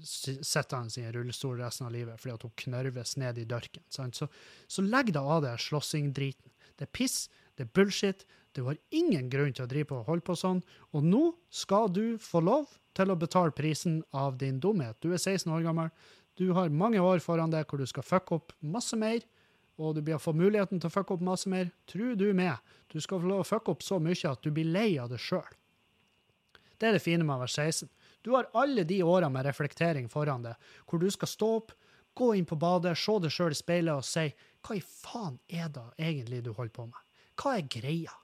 [0.03, 3.83] s- sittende i en rullestol resten av livet fordi at hun knørves ned i dørken.
[3.91, 4.29] Så,
[4.69, 6.51] så legg deg av det slåssing-driten.
[6.79, 8.25] Det er piss, det er bullshit.
[8.55, 10.61] Du har ingen grunn til å drive på og holde på sånn.
[10.95, 14.99] Og nå skal du få lov til å betale prisen av din dumhet.
[15.03, 15.91] Du er 16 år gammel.
[16.39, 19.23] Du har mange år foran deg hvor du skal fucke opp masse mer,
[19.79, 21.71] og du blir å få muligheten til å fucke opp masse mer.
[21.91, 22.55] Tru du med.
[22.91, 25.19] Du skal få lov å fucke opp så mye at du blir lei av det
[25.23, 25.47] sjøl.
[26.79, 27.89] Det er det fine med å være 16.
[28.25, 30.57] Du har alle de årene med reflektering foran deg,
[30.89, 31.75] hvor du skal stå opp,
[32.17, 34.31] gå inn på badet, se deg sjøl i speilet og si
[34.65, 37.01] hva i faen er det egentlig du holder på med?
[37.37, 38.15] Hva er greia?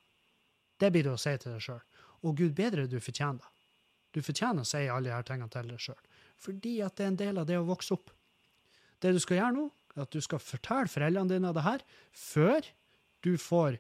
[0.80, 1.82] Det blir det å si til deg sjøl.
[2.24, 3.50] Og gud bedre du fortjener det.
[4.16, 6.00] Du fortjener å si alle disse tingene til deg sjøl.
[6.40, 8.14] Fordi at det er en del av det å vokse opp.
[9.04, 9.66] Det du skal gjøre nå,
[9.96, 11.84] er at du skal fortelle foreldrene dine det her
[12.16, 12.64] før
[13.20, 13.76] du får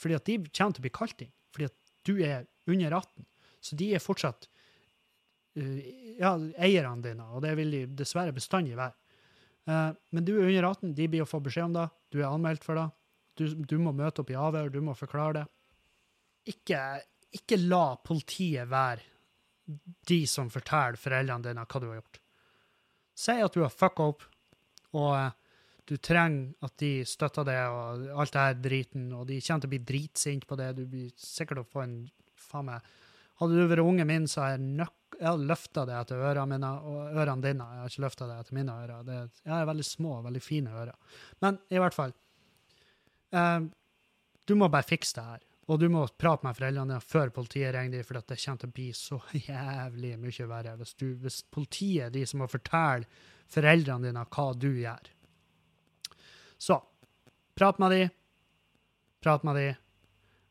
[0.00, 1.32] Fordi at de kommer til å bli kalt inn.
[1.52, 1.76] Fordi at
[2.08, 3.26] du er under 18.
[3.60, 4.48] Så de er fortsatt
[6.20, 8.96] ja, eierne dine, og det vil de dessverre bestandig være.
[9.68, 11.86] Eh, men du er under 18, de blir å få beskjed om det.
[12.12, 12.88] Du er anmeldt for det.
[13.38, 15.46] Du, du må møte opp i avhør, du må forklare det.
[16.54, 16.80] Ikke,
[17.36, 19.06] ikke la politiet være
[20.08, 22.18] de som forteller foreldrene dine hva du har gjort.
[23.20, 24.24] Si at du har fucka opp,
[24.96, 25.36] og eh,
[25.90, 29.70] du trenger at de støtter det, og alt det her driten, og de kommer til
[29.70, 30.72] å bli dritsinte på det.
[30.78, 32.00] Du blir sikkert å få en
[32.40, 32.96] faen meg
[33.40, 36.46] Hadde du vært ungen min, så har jeg, nøk jeg har løfta det etter ørene
[36.54, 37.66] mine, og ørene dine.
[37.74, 39.04] Jeg har ikke løfta det etter mine ører.
[39.06, 41.16] Det, jeg har veldig små, veldig fine ører.
[41.44, 42.14] Men i hvert fall
[43.36, 43.60] eh,
[44.48, 45.46] Du må bare fikse det her.
[45.70, 48.70] Og du må prate med foreldrene dine før politiet ringer dem, for det kommer til
[48.70, 49.20] å bli så
[49.50, 53.06] jævlig mye verre hvis, du, hvis politiet er de som må fortelle
[53.50, 55.12] foreldrene dine hva du gjør.
[56.60, 56.80] Så
[57.56, 58.16] prat med dem.
[59.22, 59.78] Prat med dem.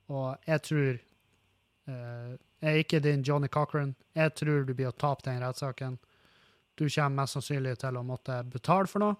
[0.09, 3.95] Og jeg tror eh, Jeg er ikke din Johnny Cochran.
[4.15, 5.97] Jeg tror du blir å tape den rettssaken.
[6.75, 9.17] Du kommer mest sannsynlig til å måtte betale for noe.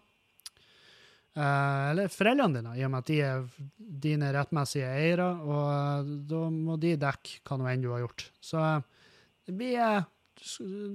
[1.39, 3.45] Eh, eller foreldrene dine, i og med at de er
[3.77, 8.25] dine rettmessige eiere, og eh, da må de dekke hva nå enn du har gjort.
[8.43, 9.07] Så eh,
[9.47, 10.09] det blir eh,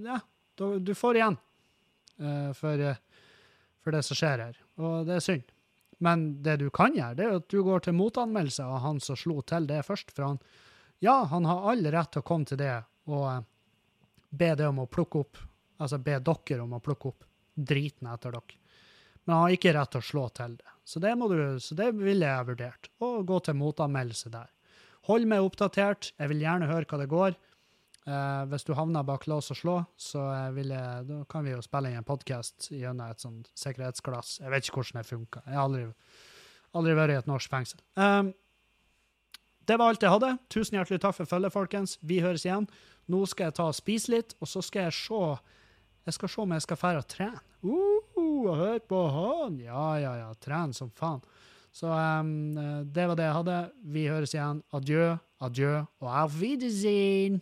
[0.05, 0.19] Ja,
[0.59, 1.39] du får igjen
[2.19, 2.85] eh, for,
[3.85, 5.51] for det som skjer her, og det er synd.
[6.05, 9.17] Men det du kan gjøre, det er at du går til motanmeldelse av han som
[9.17, 10.11] slo til det først.
[10.13, 10.41] For han,
[11.05, 12.75] ja, han har all rett til å komme til det
[13.13, 13.41] og eh,
[14.35, 15.41] be det om å plukke opp,
[15.77, 18.61] altså be dere om å plukke opp driten etter dere.
[19.25, 20.73] Men han har ikke rett til å slå til det.
[20.85, 22.91] Så det, må du, så det ville jeg vurdert.
[23.01, 24.51] Å gå til motanmeldelse der.
[25.09, 26.11] Hold meg oppdatert.
[26.21, 27.39] Jeg vil gjerne høre hva det går.
[28.05, 31.63] Eh, hvis du havner bak lås og slå, så eh, jeg, da kan vi jo
[31.65, 34.39] spille inn en podkast gjennom et sånt sikkerhetsglass.
[34.43, 35.45] Jeg vet ikke hvordan det funker.
[35.49, 35.87] Jeg har aldri,
[36.75, 37.79] Aldri vært i et norsk fengsel.
[37.95, 38.33] Um,
[39.67, 40.35] det var alt jeg hadde.
[40.53, 41.97] Tusen hjertelig takk for følget, folkens.
[42.03, 42.69] Vi høres igjen.
[43.11, 45.25] Nå skal jeg ta og spise litt, og så skal jeg se
[46.05, 47.41] Jeg skal se om jeg skal dra og trene.
[47.65, 49.57] Uh, hør på han!
[49.59, 50.35] Ja, ja, ja.
[50.37, 51.23] Trene som faen.
[51.73, 52.55] Så um,
[52.85, 53.57] det var det jeg hadde.
[53.83, 54.61] Vi høres igjen.
[54.77, 57.41] Adjø, adjø og auf Wiedersehen.